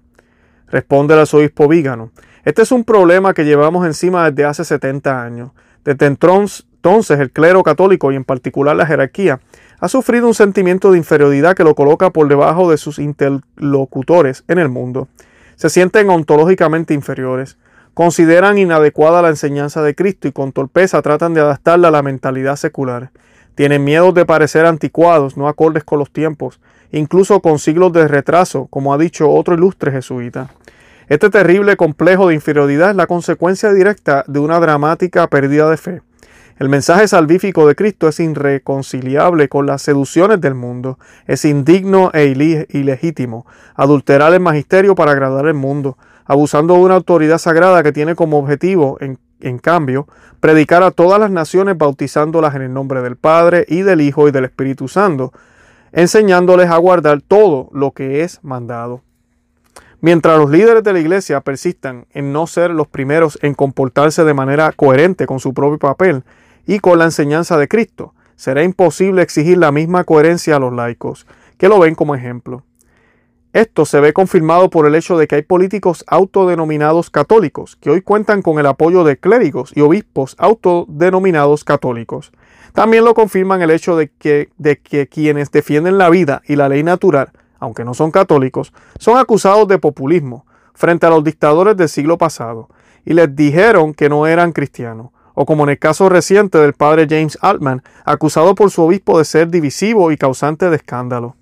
Responde 0.69 1.15
el 1.15 1.19
arzobispo 1.19 1.67
Vígano. 1.67 2.11
Este 2.47 2.61
es 2.61 2.71
un 2.71 2.85
problema 2.85 3.33
que 3.33 3.43
llevamos 3.43 3.85
encima 3.85 4.31
desde 4.31 4.45
hace 4.45 4.63
70 4.63 5.21
años. 5.21 5.51
Desde 5.83 6.05
entonces 6.05 7.19
el 7.19 7.29
clero 7.29 7.61
católico 7.61 8.09
y 8.13 8.15
en 8.15 8.23
particular 8.23 8.73
la 8.73 8.85
jerarquía 8.85 9.41
ha 9.81 9.89
sufrido 9.89 10.27
un 10.27 10.33
sentimiento 10.33 10.89
de 10.89 10.97
inferioridad 10.97 11.57
que 11.57 11.65
lo 11.65 11.75
coloca 11.75 12.11
por 12.11 12.29
debajo 12.29 12.71
de 12.71 12.77
sus 12.77 12.99
interlocutores 12.99 14.45
en 14.47 14.59
el 14.59 14.69
mundo. 14.69 15.09
Se 15.57 15.69
sienten 15.69 16.09
ontológicamente 16.09 16.93
inferiores, 16.93 17.57
consideran 17.93 18.57
inadecuada 18.57 19.21
la 19.21 19.27
enseñanza 19.27 19.83
de 19.83 19.93
Cristo 19.93 20.29
y 20.29 20.31
con 20.31 20.53
torpeza 20.53 21.01
tratan 21.01 21.33
de 21.33 21.41
adaptarla 21.41 21.89
a 21.89 21.91
la 21.91 22.01
mentalidad 22.01 22.55
secular. 22.55 23.11
Tienen 23.55 23.83
miedo 23.83 24.13
de 24.13 24.25
parecer 24.25 24.65
anticuados, 24.65 25.35
no 25.35 25.49
acordes 25.49 25.83
con 25.83 25.99
los 25.99 26.11
tiempos, 26.11 26.61
incluso 26.93 27.41
con 27.41 27.59
siglos 27.59 27.91
de 27.91 28.07
retraso, 28.07 28.67
como 28.67 28.93
ha 28.93 28.97
dicho 28.97 29.29
otro 29.29 29.53
ilustre 29.53 29.91
jesuita. 29.91 30.49
Este 31.07 31.29
terrible 31.29 31.77
complejo 31.77 32.27
de 32.27 32.35
inferioridad 32.35 32.89
es 32.89 32.95
la 32.95 33.07
consecuencia 33.07 33.71
directa 33.71 34.23
de 34.27 34.39
una 34.39 34.59
dramática 34.59 35.27
pérdida 35.27 35.69
de 35.69 35.77
fe. 35.77 36.01
El 36.59 36.69
mensaje 36.69 37.07
salvífico 37.07 37.67
de 37.67 37.75
Cristo 37.75 38.07
es 38.07 38.19
irreconciliable 38.19 39.47
con 39.47 39.65
las 39.65 39.83
seducciones 39.83 40.41
del 40.41 40.55
mundo, 40.55 40.97
es 41.27 41.45
indigno 41.45 42.11
e 42.13 42.25
ilegítimo, 42.69 43.45
adulterar 43.75 44.33
el 44.33 44.39
magisterio 44.39 44.95
para 44.95 45.11
agradar 45.11 45.45
al 45.45 45.53
mundo, 45.53 45.97
abusando 46.25 46.73
de 46.73 46.81
una 46.81 46.95
autoridad 46.95 47.37
sagrada 47.37 47.83
que 47.83 47.91
tiene 47.91 48.15
como 48.15 48.39
objetivo, 48.39 48.97
en 48.99 49.19
en 49.39 49.59
cambio, 49.59 50.07
predicar 50.39 50.83
a 50.83 50.91
todas 50.91 51.19
las 51.19 51.31
naciones 51.31 51.77
bautizándolas 51.77 52.55
en 52.55 52.63
el 52.63 52.73
nombre 52.73 53.01
del 53.01 53.17
Padre 53.17 53.65
y 53.67 53.81
del 53.81 54.01
Hijo 54.01 54.27
y 54.27 54.31
del 54.31 54.45
Espíritu 54.45 54.87
Santo, 54.87 55.31
enseñándoles 55.91 56.69
a 56.69 56.77
guardar 56.77 57.21
todo 57.21 57.69
lo 57.71 57.91
que 57.91 58.23
es 58.23 58.43
mandado. 58.43 59.01
Mientras 59.99 60.37
los 60.37 60.51
líderes 60.51 60.83
de 60.83 60.93
la 60.93 60.99
iglesia 60.99 61.41
persistan 61.41 62.05
en 62.11 62.31
no 62.31 62.45
ser 62.45 62.69
los 62.69 62.87
primeros 62.87 63.39
en 63.41 63.55
comportarse 63.55 64.23
de 64.23 64.33
manera 64.33 64.71
coherente 64.71 65.25
con 65.25 65.39
su 65.39 65.53
propio 65.53 65.79
papel 65.79 66.23
y 66.67 66.79
con 66.79 66.99
la 66.99 67.05
enseñanza 67.05 67.57
de 67.57 67.67
Cristo, 67.67 68.13
será 68.35 68.63
imposible 68.63 69.23
exigir 69.23 69.57
la 69.57 69.71
misma 69.71 70.03
coherencia 70.03 70.55
a 70.55 70.59
los 70.59 70.71
laicos, 70.71 71.25
que 71.57 71.67
lo 71.67 71.79
ven 71.79 71.95
como 71.95 72.13
ejemplo. 72.13 72.63
Esto 73.53 73.85
se 73.85 73.99
ve 73.99 74.13
confirmado 74.13 74.69
por 74.69 74.85
el 74.85 74.93
hecho 74.93 75.17
de 75.17 75.25
que 75.25 75.35
hay 75.35 75.41
políticos 75.41 76.03
autodenominados 76.05 77.09
católicos, 77.09 77.75
que 77.77 77.89
hoy 77.89 78.01
cuentan 78.01 78.43
con 78.43 78.59
el 78.59 78.67
apoyo 78.67 79.03
de 79.03 79.17
clérigos 79.17 79.71
y 79.75 79.81
obispos 79.81 80.35
autodenominados 80.37 81.63
católicos. 81.63 82.31
También 82.73 83.03
lo 83.03 83.15
confirman 83.15 83.63
el 83.63 83.71
hecho 83.71 83.95
de 83.95 84.09
que, 84.09 84.49
de 84.59 84.77
que 84.77 85.07
quienes 85.07 85.49
defienden 85.49 85.97
la 85.97 86.11
vida 86.11 86.43
y 86.45 86.55
la 86.55 86.69
ley 86.69 86.83
natural, 86.83 87.31
aunque 87.59 87.85
no 87.85 87.93
son 87.93 88.11
católicos, 88.11 88.73
son 88.99 89.17
acusados 89.17 89.67
de 89.67 89.79
populismo 89.79 90.45
frente 90.73 91.05
a 91.05 91.09
los 91.09 91.23
dictadores 91.23 91.75
del 91.75 91.89
siglo 91.89 92.17
pasado, 92.17 92.69
y 93.05 93.13
les 93.13 93.35
dijeron 93.35 93.93
que 93.93 94.09
no 94.09 94.27
eran 94.27 94.51
cristianos, 94.51 95.11
o 95.33 95.45
como 95.45 95.63
en 95.63 95.69
el 95.69 95.79
caso 95.79 96.09
reciente 96.09 96.57
del 96.57 96.73
padre 96.73 97.07
James 97.09 97.37
Altman, 97.41 97.83
acusado 98.05 98.55
por 98.55 98.71
su 98.71 98.81
obispo 98.81 99.17
de 99.17 99.25
ser 99.25 99.49
divisivo 99.49 100.11
y 100.11 100.17
causante 100.17 100.69
de 100.69 100.75
escándalo. 100.75 101.35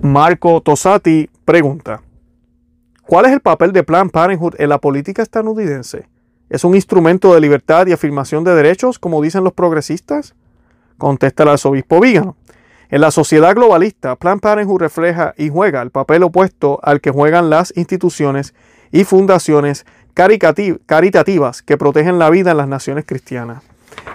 Marco 0.00 0.60
Tosati 0.60 1.30
pregunta, 1.44 2.02
¿cuál 3.02 3.26
es 3.26 3.32
el 3.32 3.40
papel 3.40 3.72
de 3.72 3.82
Planned 3.82 4.10
Parenthood 4.10 4.54
en 4.58 4.68
la 4.68 4.78
política 4.78 5.22
estadounidense? 5.22 6.08
¿Es 6.48 6.64
un 6.64 6.74
instrumento 6.74 7.34
de 7.34 7.40
libertad 7.40 7.86
y 7.86 7.92
afirmación 7.92 8.44
de 8.44 8.54
derechos, 8.54 8.98
como 8.98 9.22
dicen 9.22 9.42
los 9.42 9.52
progresistas? 9.52 10.34
Contesta 10.98 11.42
el 11.42 11.50
arzobispo 11.50 12.00
Vígano. 12.00 12.36
En 12.88 13.00
la 13.00 13.10
sociedad 13.10 13.54
globalista, 13.54 14.14
Planned 14.14 14.40
Parenthood 14.40 14.80
refleja 14.80 15.34
y 15.36 15.48
juega 15.48 15.82
el 15.82 15.90
papel 15.90 16.22
opuesto 16.22 16.78
al 16.84 17.00
que 17.00 17.10
juegan 17.10 17.50
las 17.50 17.72
instituciones 17.76 18.54
y 18.92 19.02
fundaciones 19.02 19.84
caritativas 20.14 21.62
que 21.62 21.76
protegen 21.76 22.20
la 22.20 22.30
vida 22.30 22.52
en 22.52 22.56
las 22.58 22.68
naciones 22.68 23.04
cristianas. 23.04 23.64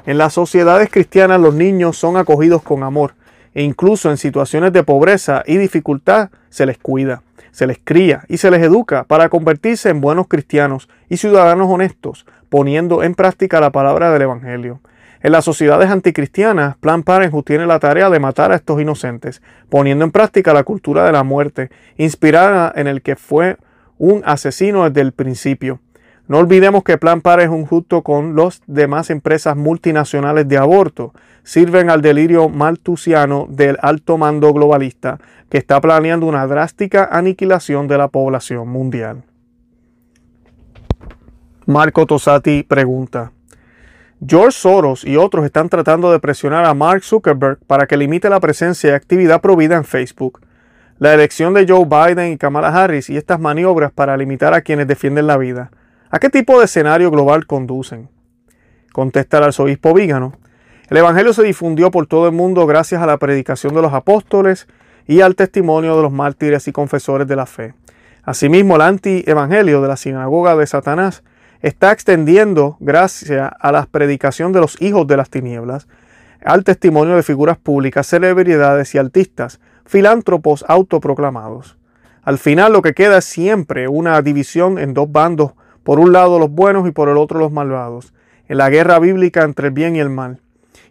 En 0.06 0.18
las 0.18 0.34
sociedades 0.34 0.90
cristianas 0.90 1.42
los 1.42 1.54
niños 1.54 1.98
son 1.98 2.16
acogidos 2.16 2.62
con 2.62 2.84
amor, 2.84 3.14
e 3.54 3.62
incluso 3.62 4.10
en 4.10 4.16
situaciones 4.16 4.72
de 4.72 4.84
pobreza 4.84 5.44
y 5.46 5.58
dificultad 5.58 6.30
se 6.50 6.66
les 6.66 6.78
cuida, 6.78 7.24
se 7.52 7.68
les 7.68 7.78
cría 7.84 8.24
y 8.30 8.38
se 8.38 8.50
les 8.50 8.64
educa 8.64 9.04
para 9.04 9.28
convertirse 9.28 9.90
en 9.90 10.00
buenos 10.00 10.28
cristianos 10.30 10.88
y 11.10 11.18
ciudadanos 11.18 11.70
honestos, 11.70 12.26
poniendo 12.48 13.04
en 13.04 13.16
práctica 13.16 13.60
la 13.60 13.72
palabra 13.72 14.12
del 14.12 14.22
Evangelio. 14.22 14.80
En 15.24 15.32
las 15.32 15.46
sociedades 15.46 15.90
anticristianas, 15.92 16.78
Plan 16.78 17.04
Parenthood 17.04 17.44
tiene 17.44 17.68
la 17.68 17.80
tarea 17.80 18.10
de 18.10 18.20
matar 18.20 18.52
a 18.52 18.56
estos 18.56 18.82
inocentes, 18.82 19.42
poniendo 19.70 20.04
en 20.04 20.12
práctica 20.12 20.54
la 20.54 20.64
cultura 20.64 21.06
de 21.06 21.12
la 21.12 21.24
muerte, 21.24 21.70
inspirada 21.98 22.72
en 22.76 22.88
el 22.88 23.04
que 23.04 23.16
fue 23.16 23.58
un 24.00 24.24
asesino 24.26 24.84
desde 24.90 25.02
el 25.02 25.12
principio. 25.12 25.80
No 26.28 26.40
olvidemos 26.40 26.84
que 26.84 26.98
Plan 26.98 27.22
Parenthood 27.22 27.68
junto 27.68 28.02
con 28.02 28.36
las 28.36 28.62
demás 28.66 29.12
empresas 29.12 29.56
multinacionales 29.56 30.48
de 30.48 30.58
aborto 30.58 31.14
sirven 31.44 31.92
al 31.92 32.02
delirio 32.02 32.50
maltusiano 32.50 33.46
del 33.50 33.78
alto 33.82 34.18
mando 34.18 34.52
globalista 34.54 35.20
que 35.50 35.60
está 35.60 35.80
planeando 35.82 36.26
una 36.26 36.48
drástica 36.48 37.10
aniquilación 37.12 37.88
de 37.88 37.98
la 37.98 38.08
población 38.08 38.70
mundial. 38.70 39.24
Marco 41.68 42.06
Tosati 42.08 42.64
pregunta, 42.64 43.34
George 44.26 44.52
Soros 44.52 45.04
y 45.04 45.18
otros 45.18 45.46
están 45.46 45.70
tratando 45.70 46.12
de 46.12 46.20
presionar 46.20 46.66
a 46.66 46.74
Mark 46.74 47.04
Zuckerberg 47.04 47.58
para 47.66 47.88
que 47.88 47.98
limite 47.98 48.30
la 48.30 48.40
presencia 48.40 48.92
y 48.92 48.94
actividad 48.94 49.42
provida 49.42 49.76
en 49.76 49.84
Facebook. 49.84 50.42
La 51.00 51.14
elección 51.14 51.54
de 51.54 51.66
Joe 51.68 51.86
Biden 51.86 52.34
y 52.34 52.38
Kamala 52.38 52.70
Harris 52.70 53.10
y 53.10 53.18
estas 53.18 53.40
maniobras 53.40 53.92
para 53.92 54.16
limitar 54.18 54.54
a 54.54 54.62
quienes 54.62 54.88
defienden 54.88 55.28
la 55.28 55.38
vida 55.38 55.72
¿A 56.14 56.20
qué 56.20 56.30
tipo 56.30 56.60
de 56.60 56.66
escenario 56.66 57.10
global 57.10 57.48
conducen? 57.48 58.10
Contesta 58.92 59.38
el 59.38 59.46
arzobispo 59.46 59.94
Vígano. 59.94 60.34
El 60.90 60.98
Evangelio 60.98 61.32
se 61.32 61.42
difundió 61.42 61.90
por 61.90 62.06
todo 62.06 62.28
el 62.28 62.34
mundo 62.34 62.68
gracias 62.68 63.02
a 63.02 63.06
la 63.06 63.16
predicación 63.16 63.74
de 63.74 63.82
los 63.82 63.94
apóstoles 63.94 64.68
y 65.08 65.22
al 65.22 65.38
testimonio 65.38 65.96
de 65.96 66.02
los 66.02 66.12
mártires 66.12 66.68
y 66.68 66.74
confesores 66.74 67.30
de 67.30 67.38
la 67.38 67.46
fe. 67.46 67.76
Asimismo, 68.24 68.76
el 68.76 68.82
anti-evangelio 68.82 69.82
de 69.82 69.88
la 69.88 69.96
sinagoga 69.96 70.58
de 70.58 70.68
Satanás 70.68 71.24
está 71.62 71.92
extendiendo 71.92 72.78
gracias 72.80 73.52
a 73.60 73.72
la 73.72 73.86
predicación 73.86 74.52
de 74.52 74.60
los 74.60 74.82
hijos 74.82 75.06
de 75.08 75.18
las 75.18 75.30
tinieblas, 75.30 75.88
al 76.44 76.64
testimonio 76.64 77.16
de 77.16 77.24
figuras 77.24 77.58
públicas, 77.58 78.08
celebridades 78.08 78.96
y 78.96 78.98
artistas, 78.98 79.60
filántropos 79.86 80.66
autoproclamados. 80.68 81.78
Al 82.24 82.38
final 82.38 82.74
lo 82.74 82.82
que 82.82 82.94
queda 82.94 83.20
es 83.20 83.26
siempre 83.26 83.88
una 83.88 84.22
división 84.22 84.80
en 84.80 84.94
dos 84.94 85.12
bandos 85.12 85.54
por 85.84 86.00
un 86.00 86.12
lado 86.12 86.40
los 86.40 86.52
buenos 86.52 86.88
y 86.88 86.92
por 86.92 87.10
el 87.10 87.18
otro 87.18 87.40
los 87.40 87.52
malvados, 87.52 88.14
en 88.48 88.58
la 88.58 88.70
guerra 88.70 89.00
bíblica 89.00 89.44
entre 89.44 89.68
el 89.68 89.74
bien 89.74 89.96
y 89.96 90.00
el 90.00 90.10
mal. 90.10 90.40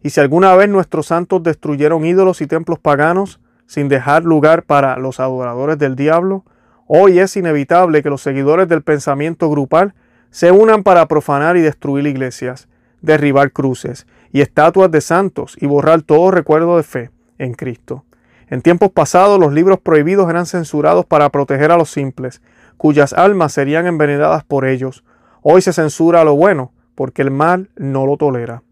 Y 0.03 0.11
si 0.11 0.21
alguna 0.21 0.55
vez 0.55 0.69
nuestros 0.69 1.07
santos 1.07 1.43
destruyeron 1.43 2.05
ídolos 2.05 2.41
y 2.41 2.47
templos 2.47 2.79
paganos 2.79 3.41
sin 3.67 3.89
dejar 3.89 4.25
lugar 4.25 4.63
para 4.65 4.99
los 4.99 5.21
adoradores 5.21 5.79
del 5.79 5.95
diablo, 5.95 6.45
hoy 6.87 7.19
es 7.19 7.37
inevitable 7.37 8.03
que 8.03 8.11
los 8.11 8.23
seguidores 8.23 8.69
del 8.69 8.83
pensamiento 8.83 9.49
grupal 9.51 9.95
se 10.31 10.53
unan 10.53 10.83
para 10.83 11.07
profanar 11.07 11.57
y 11.57 11.61
destruir 11.61 12.07
iglesias, 12.07 12.69
derribar 13.01 13.53
cruces 13.53 14.07
y 14.33 14.41
estatuas 14.41 14.91
de 14.91 15.01
santos 15.01 15.57
y 15.61 15.67
borrar 15.67 16.03
todo 16.03 16.31
recuerdo 16.31 16.77
de 16.77 16.83
fe 16.83 17.11
en 17.39 17.55
Cristo. 17.55 18.05
En 18.49 18.63
tiempos 18.63 18.91
pasados 18.91 19.39
los 19.39 19.53
libros 19.53 19.79
prohibidos 19.79 20.29
eran 20.29 20.47
censurados 20.47 21.07
para 21.07 21.29
proteger 21.31 21.71
a 21.71 21.77
los 21.77 21.91
simples, 21.91 22.43
cuyas 22.77 23.13
almas 23.13 23.53
serían 23.53 23.87
envenenadas 23.87 24.45
por 24.45 24.65
ellos. 24.65 25.05
Hoy 25.43 25.63
se 25.63 25.73
censura 25.73 26.25
lo 26.25 26.35
bueno, 26.35 26.73
porque 26.95 27.23
el 27.23 27.31
mal 27.31 27.71
no 27.77 28.07
lo 28.07 28.17
tolera. 28.17 28.63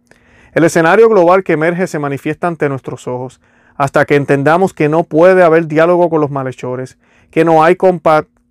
El 0.53 0.65
escenario 0.65 1.09
global 1.09 1.45
que 1.45 1.53
emerge 1.53 1.87
se 1.87 1.99
manifiesta 1.99 2.47
ante 2.47 2.69
nuestros 2.69 3.07
ojos, 3.07 3.41
hasta 3.77 4.05
que 4.05 4.17
entendamos 4.17 4.75
que 4.75 4.89
no 4.89 5.05
puede 5.05 5.45
haber 5.45 5.69
diálogo 5.69 6.11
con 6.11 6.21
los 6.21 6.31
malhechores, 6.31 6.99
que 7.31 7.45
no 7.45 7.63
hay 7.63 7.77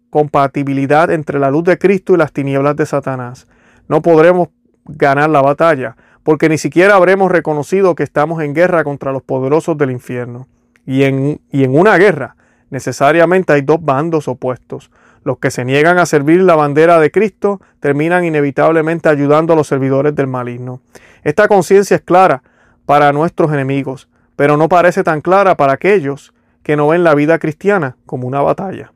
compatibilidad 0.10 1.12
entre 1.12 1.40
la 1.40 1.52
luz 1.52 1.64
de 1.64 1.78
Cristo 1.78 2.14
y 2.14 2.18
las 2.18 2.32
tinieblas 2.32 2.76
de 2.76 2.86
Satanás. 2.86 3.48
No 3.88 4.02
podremos 4.02 4.50
ganar 4.86 5.30
la 5.30 5.42
batalla, 5.42 5.96
porque 6.24 6.50
ni 6.50 6.58
siquiera 6.58 6.96
habremos 6.96 7.32
reconocido 7.32 7.96
que 7.96 8.04
estamos 8.04 8.42
en 8.42 8.54
guerra 8.54 8.84
contra 8.84 9.12
los 9.12 9.24
poderosos 9.24 9.78
del 9.78 9.92
infierno. 9.92 10.48
Y 10.86 11.04
en, 11.04 11.42
y 11.52 11.64
en 11.64 11.78
una 11.78 11.98
guerra 11.98 12.36
necesariamente 12.70 13.54
hay 13.54 13.62
dos 13.62 13.84
bandos 13.84 14.28
opuestos, 14.28 14.92
los 15.24 15.40
que 15.40 15.52
se 15.52 15.66
niegan 15.66 15.98
a 15.98 16.06
servir 16.06 16.42
la 16.42 16.56
bandera 16.56 17.00
de 17.00 17.12
Cristo 17.12 17.60
terminan 17.82 18.24
inevitablemente 18.24 19.10
ayudando 19.10 19.54
a 19.54 19.56
los 19.58 19.68
servidores 19.68 20.16
del 20.16 20.28
maligno. 20.28 20.82
Esta 21.24 21.50
conciencia 21.50 21.96
es 21.96 22.02
clara 22.02 22.44
para 22.86 23.12
nuestros 23.12 23.52
enemigos, 23.52 24.08
pero 24.38 24.56
no 24.56 24.70
parece 24.70 25.04
tan 25.04 25.20
clara 25.20 25.58
para 25.58 25.74
aquellos 25.74 26.34
que 26.64 26.78
no 26.78 26.88
ven 26.88 27.04
la 27.04 27.14
vida 27.14 27.40
cristiana 27.40 27.98
como 28.06 28.26
una 28.26 28.42
batalla. 28.42 28.94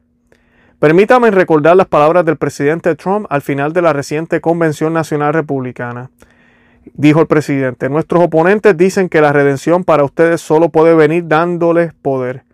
Permítame 0.82 1.30
recordar 1.30 1.78
las 1.78 1.86
palabras 1.86 2.26
del 2.26 2.38
presidente 2.38 2.96
Trump 2.96 3.28
al 3.30 3.44
final 3.44 3.72
de 3.72 3.84
la 3.84 3.94
reciente 3.94 4.42
Convención 4.42 4.94
Nacional 4.94 5.32
Republicana. 5.32 6.10
Dijo 6.96 7.22
el 7.22 7.28
presidente, 7.28 7.88
nuestros 7.88 8.24
oponentes 8.24 8.76
dicen 8.76 9.08
que 9.08 9.22
la 9.22 9.32
redención 9.32 9.84
para 9.84 10.04
ustedes 10.04 10.42
solo 10.42 10.70
puede 10.70 10.96
venir 10.96 11.28
dándoles 11.28 11.94
poder. 11.94 12.46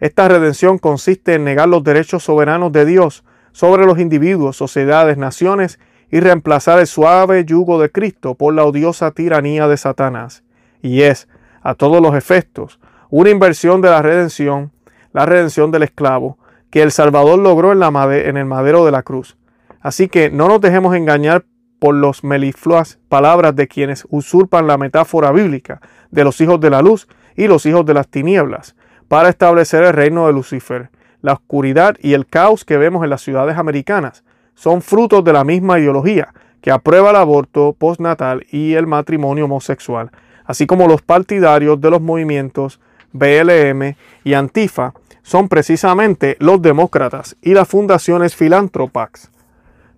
Esta 0.00 0.26
redención 0.26 0.78
consiste 0.78 1.34
en 1.34 1.44
negar 1.44 1.68
los 1.68 1.84
derechos 1.84 2.24
soberanos 2.24 2.72
de 2.72 2.86
Dios 2.86 3.22
sobre 3.52 3.86
los 3.86 4.00
individuos, 4.00 4.56
sociedades, 4.56 5.16
naciones 5.16 5.78
y 6.10 6.18
reemplazar 6.18 6.80
el 6.80 6.88
suave 6.88 7.44
yugo 7.44 7.80
de 7.80 7.92
Cristo 7.92 8.34
por 8.34 8.52
la 8.52 8.64
odiosa 8.64 9.12
tiranía 9.12 9.68
de 9.68 9.76
Satanás. 9.76 10.42
Y 10.82 11.02
es, 11.02 11.28
a 11.62 11.76
todos 11.76 12.02
los 12.02 12.16
efectos, 12.16 12.80
una 13.10 13.30
inversión 13.30 13.80
de 13.80 13.90
la 13.90 14.02
redención, 14.02 14.72
la 15.12 15.24
redención 15.24 15.70
del 15.70 15.84
esclavo, 15.84 16.36
que 16.70 16.82
el 16.82 16.92
Salvador 16.92 17.38
logró 17.38 17.72
en, 17.72 17.80
la 17.80 17.88
en 17.88 18.36
el 18.36 18.44
madero 18.44 18.84
de 18.84 18.92
la 18.92 19.02
cruz. 19.02 19.36
Así 19.80 20.08
que 20.08 20.30
no 20.30 20.48
nos 20.48 20.60
dejemos 20.60 20.94
engañar 20.94 21.44
por 21.78 21.94
los 21.94 22.24
melifluas 22.24 22.98
palabras 23.08 23.54
de 23.54 23.68
quienes 23.68 24.06
usurpan 24.10 24.66
la 24.66 24.78
metáfora 24.78 25.30
bíblica 25.32 25.80
de 26.10 26.24
los 26.24 26.40
hijos 26.40 26.60
de 26.60 26.70
la 26.70 26.82
luz 26.82 27.06
y 27.36 27.46
los 27.46 27.66
hijos 27.66 27.84
de 27.84 27.94
las 27.94 28.08
tinieblas, 28.08 28.74
para 29.08 29.28
establecer 29.28 29.84
el 29.84 29.92
reino 29.92 30.26
de 30.26 30.32
Lucifer. 30.32 30.90
La 31.20 31.34
oscuridad 31.34 31.96
y 32.00 32.14
el 32.14 32.26
caos 32.26 32.64
que 32.64 32.76
vemos 32.76 33.04
en 33.04 33.10
las 33.10 33.22
ciudades 33.22 33.58
americanas 33.58 34.24
son 34.54 34.80
frutos 34.80 35.22
de 35.22 35.32
la 35.32 35.44
misma 35.44 35.78
ideología 35.78 36.32
que 36.60 36.70
aprueba 36.70 37.10
el 37.10 37.16
aborto 37.16 37.74
postnatal 37.78 38.46
y 38.50 38.74
el 38.74 38.86
matrimonio 38.86 39.44
homosexual, 39.44 40.10
así 40.44 40.66
como 40.66 40.88
los 40.88 41.02
partidarios 41.02 41.80
de 41.80 41.90
los 41.90 42.00
movimientos 42.00 42.80
BLM 43.12 43.94
y 44.24 44.34
Antifa 44.34 44.94
son 45.26 45.48
precisamente 45.48 46.36
los 46.38 46.62
demócratas 46.62 47.36
y 47.42 47.52
las 47.52 47.66
fundaciones 47.66 48.36
filántropas. 48.36 49.32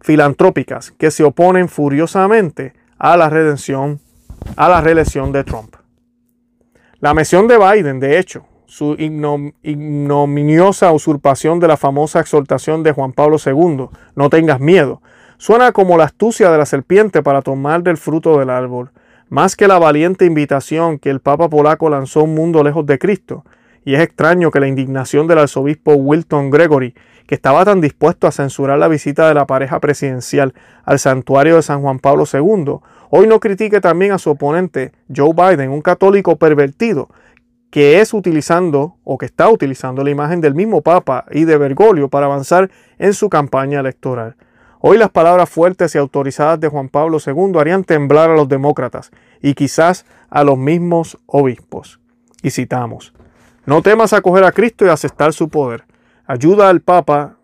filantrópicas 0.01 0.93
que 0.93 1.11
se 1.11 1.22
oponen 1.22 1.68
furiosamente 1.68 2.72
a 2.99 3.16
la 3.18 3.29
redención, 3.29 4.01
a 4.57 4.70
la 4.70 4.81
reelección 4.81 5.33
de 5.33 5.45
Trump. 5.45 5.74
La 7.01 7.12
misión 7.12 7.47
de 7.47 7.59
Biden, 7.59 8.01
de 8.01 8.18
hecho, 8.18 8.47
su 8.64 8.95
ignominiosa 9.62 10.93
usurpación 10.93 11.61
de 11.61 11.68
la 11.68 11.76
famosa 11.76 12.20
exhortación 12.20 12.83
de 12.83 12.93
Juan 12.93 13.12
Pablo 13.12 13.37
II, 13.45 13.89
no 14.14 14.31
tengas 14.31 14.61
miedo, 14.61 15.03
suena 15.37 15.72
como 15.72 15.99
la 15.99 16.05
astucia 16.05 16.51
de 16.51 16.57
la 16.57 16.64
serpiente 16.64 17.22
para 17.22 17.43
tomar 17.43 17.83
del 17.83 17.99
fruto 17.99 18.39
del 18.39 18.49
árbol, 18.49 18.93
más 19.29 19.57
que 19.57 19.68
la 19.68 19.79
valiente 19.79 20.24
invitación 20.24 20.99
que 20.99 21.11
el 21.11 21.20
Papa 21.20 21.51
polaco 21.51 21.91
lanzó 21.91 22.20
a 22.20 22.24
un 22.24 22.35
mundo 22.35 22.62
lejos 22.62 22.87
de 22.87 22.99
Cristo. 22.99 23.45
Y 23.89 23.95
es 23.95 24.03
extraño 24.03 24.51
que 24.51 24.61
la 24.61 24.68
indignación 24.68 25.26
del 25.28 25.39
arzobispo 25.39 25.95
Wilton 25.95 26.51
Gregory, 26.51 26.95
que 27.26 27.34
estaba 27.34 27.64
tan 27.64 27.80
dispuesto 27.80 28.26
a 28.26 28.32
censurar 28.32 28.78
la 28.78 28.86
visita 28.86 29.26
de 29.26 29.32
la 29.32 29.47
pareja 29.47 29.80
presidencial 29.80 30.53
al 30.84 30.99
santuario 30.99 31.57
de 31.57 31.62
San 31.62 31.80
Juan 31.80 31.99
Pablo 31.99 32.24
II, 32.30 32.80
hoy 33.09 33.26
no 33.26 33.41
critique 33.41 33.80
también 33.80 34.12
a 34.12 34.18
su 34.18 34.28
oponente 34.28 34.93
Joe 35.09 35.32
Biden, 35.32 35.70
un 35.70 35.80
católico 35.80 36.36
pervertido, 36.36 37.09
que 37.70 38.03
es 38.03 38.12
utilizando 38.12 38.97
o 39.05 39.16
que 39.16 39.24
está 39.24 39.49
utilizando 39.49 40.05
la 40.05 40.11
imagen 40.11 40.43
del 40.43 40.55
mismo 40.55 40.82
Papa 40.82 41.24
y 41.30 41.45
de 41.45 41.57
Bergoglio 41.57 42.11
para 42.11 42.26
avanzar 42.26 42.70
en 42.99 43.14
su 43.14 43.30
campaña 43.30 43.80
electoral. 43.80 44.36
Hoy 44.80 44.99
las 44.99 45.09
palabras 45.09 45.49
fuertes 45.49 45.95
y 45.95 45.99
autorizadas 45.99 46.61
de 46.61 46.68
Juan 46.68 46.91
Pablo 46.91 47.16
II 47.26 47.59
harían 47.59 47.84
temblar 47.84 48.28
a 48.28 48.36
los 48.36 48.51
demócratas 48.51 49.12
y 49.41 49.55
quizás 49.55 50.05
a 50.28 50.45
los 50.45 50.59
mismos 50.59 51.16
obispos. 51.24 52.01
Y 52.43 52.51
citamos, 52.51 53.14
no 53.68 53.82
temas 53.82 54.14
acoger 54.14 54.44
a 54.44 54.52
Cristo 54.52 54.86
y 54.86 54.88
aceptar 54.88 55.34
su 55.34 55.50
poder. 55.50 55.84
Ayuda 56.26 56.70
al 56.70 56.80
Papa 56.80 57.36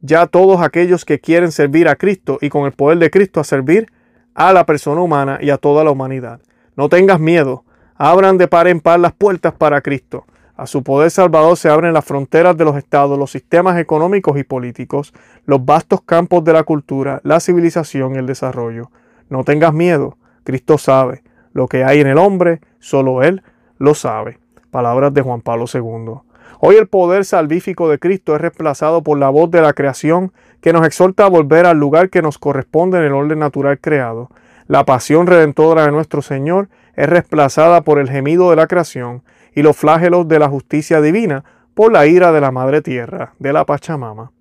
ya 0.00 0.28
todos 0.28 0.60
aquellos 0.62 1.04
que 1.04 1.18
quieren 1.18 1.50
servir 1.50 1.88
a 1.88 1.96
Cristo 1.96 2.38
y 2.40 2.48
con 2.48 2.66
el 2.66 2.70
poder 2.70 2.98
de 2.98 3.10
Cristo 3.10 3.40
a 3.40 3.44
servir 3.44 3.90
a 4.36 4.52
la 4.52 4.64
persona 4.64 5.00
humana 5.00 5.40
y 5.42 5.50
a 5.50 5.58
toda 5.58 5.82
la 5.82 5.90
humanidad. 5.90 6.40
No 6.76 6.88
tengas 6.88 7.18
miedo, 7.18 7.64
abran 7.96 8.38
de 8.38 8.46
par 8.46 8.68
en 8.68 8.78
par 8.78 9.00
las 9.00 9.14
puertas 9.14 9.52
para 9.52 9.80
Cristo. 9.80 10.26
A 10.56 10.68
su 10.68 10.84
poder 10.84 11.10
salvador 11.10 11.56
se 11.56 11.68
abren 11.68 11.92
las 11.92 12.04
fronteras 12.04 12.56
de 12.56 12.64
los 12.64 12.76
estados, 12.76 13.18
los 13.18 13.32
sistemas 13.32 13.80
económicos 13.80 14.38
y 14.38 14.44
políticos, 14.44 15.12
los 15.44 15.64
vastos 15.64 16.02
campos 16.02 16.44
de 16.44 16.52
la 16.52 16.62
cultura, 16.62 17.20
la 17.24 17.40
civilización 17.40 18.14
y 18.14 18.18
el 18.18 18.26
desarrollo. 18.26 18.92
No 19.28 19.42
tengas 19.42 19.74
miedo, 19.74 20.18
Cristo 20.44 20.78
sabe. 20.78 21.24
Lo 21.52 21.66
que 21.66 21.82
hay 21.82 21.98
en 21.98 22.06
el 22.06 22.18
hombre, 22.18 22.60
solo 22.78 23.24
Él 23.24 23.42
lo 23.78 23.94
sabe. 23.94 24.38
Palabras 24.70 25.14
de 25.14 25.22
Juan 25.22 25.40
Pablo 25.40 25.64
II. 25.72 26.20
Hoy 26.60 26.76
el 26.76 26.88
poder 26.88 27.24
salvífico 27.24 27.88
de 27.88 27.98
Cristo 27.98 28.34
es 28.34 28.40
reemplazado 28.40 29.02
por 29.02 29.18
la 29.18 29.30
voz 29.30 29.50
de 29.50 29.62
la 29.62 29.72
creación 29.72 30.32
que 30.60 30.72
nos 30.72 30.86
exhorta 30.86 31.24
a 31.24 31.28
volver 31.28 31.66
al 31.66 31.78
lugar 31.78 32.10
que 32.10 32.22
nos 32.22 32.38
corresponde 32.38 32.98
en 32.98 33.04
el 33.04 33.12
orden 33.12 33.38
natural 33.38 33.78
creado. 33.78 34.28
La 34.66 34.84
pasión 34.84 35.26
redentora 35.26 35.86
de 35.86 35.92
nuestro 35.92 36.20
Señor 36.20 36.68
es 36.96 37.08
reemplazada 37.08 37.82
por 37.82 37.98
el 37.98 38.10
gemido 38.10 38.50
de 38.50 38.56
la 38.56 38.66
creación 38.66 39.22
y 39.54 39.62
los 39.62 39.76
flagelos 39.76 40.28
de 40.28 40.38
la 40.38 40.48
justicia 40.48 41.00
divina 41.00 41.44
por 41.74 41.92
la 41.92 42.06
ira 42.06 42.32
de 42.32 42.40
la 42.40 42.50
Madre 42.50 42.82
Tierra, 42.82 43.34
de 43.38 43.52
la 43.52 43.64
Pachamama. 43.64 44.32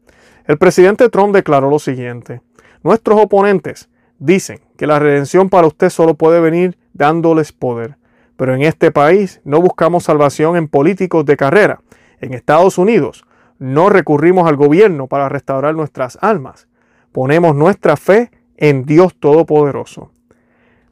El 0.46 0.58
presidente 0.58 1.10
Trump 1.10 1.36
declaró 1.36 1.70
lo 1.70 1.78
siguiente, 1.78 2.42
nuestros 2.84 3.20
oponentes 3.22 3.90
dicen 4.18 4.60
que 4.78 4.88
la 4.88 4.98
redención 4.98 5.50
para 5.50 5.68
usted 5.68 5.90
solo 5.90 6.16
puede 6.16 6.40
venir 6.40 6.78
dándoles 6.94 7.52
poder, 7.52 7.98
pero 8.38 8.56
en 8.56 8.62
este 8.62 8.92
país 8.92 9.42
no 9.44 9.62
buscamos 9.62 10.06
salvación 10.06 10.56
en 10.56 10.68
políticos 10.68 11.26
de 11.26 11.36
carrera. 11.36 11.82
En 12.22 12.34
Estados 12.34 12.78
Unidos 12.78 13.26
no 13.60 13.90
recurrimos 13.90 14.48
al 14.48 14.56
gobierno 14.56 15.08
para 15.08 15.28
restaurar 15.28 15.76
nuestras 15.76 16.18
almas. 16.22 16.68
Ponemos 17.12 17.56
nuestra 17.56 17.98
fe 17.98 18.32
en 18.56 18.86
Dios 18.86 19.16
Todopoderoso. 19.20 20.12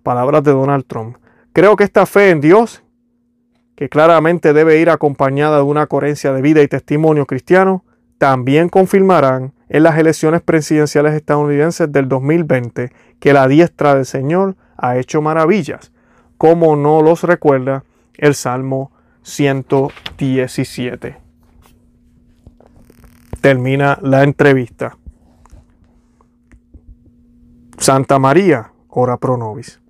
Palabras 0.03 0.43
de 0.43 0.51
Donald 0.51 0.85
Trump. 0.85 1.17
Creo 1.53 1.75
que 1.75 1.83
esta 1.83 2.05
fe 2.05 2.31
en 2.31 2.41
Dios, 2.41 2.83
que 3.75 3.89
claramente 3.89 4.53
debe 4.53 4.79
ir 4.79 4.89
acompañada 4.89 5.57
de 5.57 5.63
una 5.63 5.87
coherencia 5.87 6.33
de 6.33 6.41
vida 6.41 6.61
y 6.61 6.67
testimonio 6.67 7.25
cristiano, 7.25 7.85
también 8.17 8.69
confirmarán 8.69 9.53
en 9.69 9.83
las 9.83 9.97
elecciones 9.97 10.41
presidenciales 10.41 11.13
estadounidenses 11.13 11.91
del 11.91 12.07
2020 12.07 12.91
que 13.19 13.33
la 13.33 13.47
diestra 13.47 13.95
del 13.95 14.05
Señor 14.05 14.55
ha 14.77 14.97
hecho 14.97 15.21
maravillas, 15.21 15.91
como 16.37 16.75
no 16.75 17.01
los 17.01 17.23
recuerda 17.23 17.83
el 18.13 18.35
Salmo 18.35 18.91
117. 19.23 21.17
Termina 23.41 23.97
la 24.01 24.23
entrevista. 24.23 24.97
Santa 27.77 28.17
María, 28.19 28.71
ora 28.89 29.17
pro 29.17 29.37
nobis. 29.37 29.81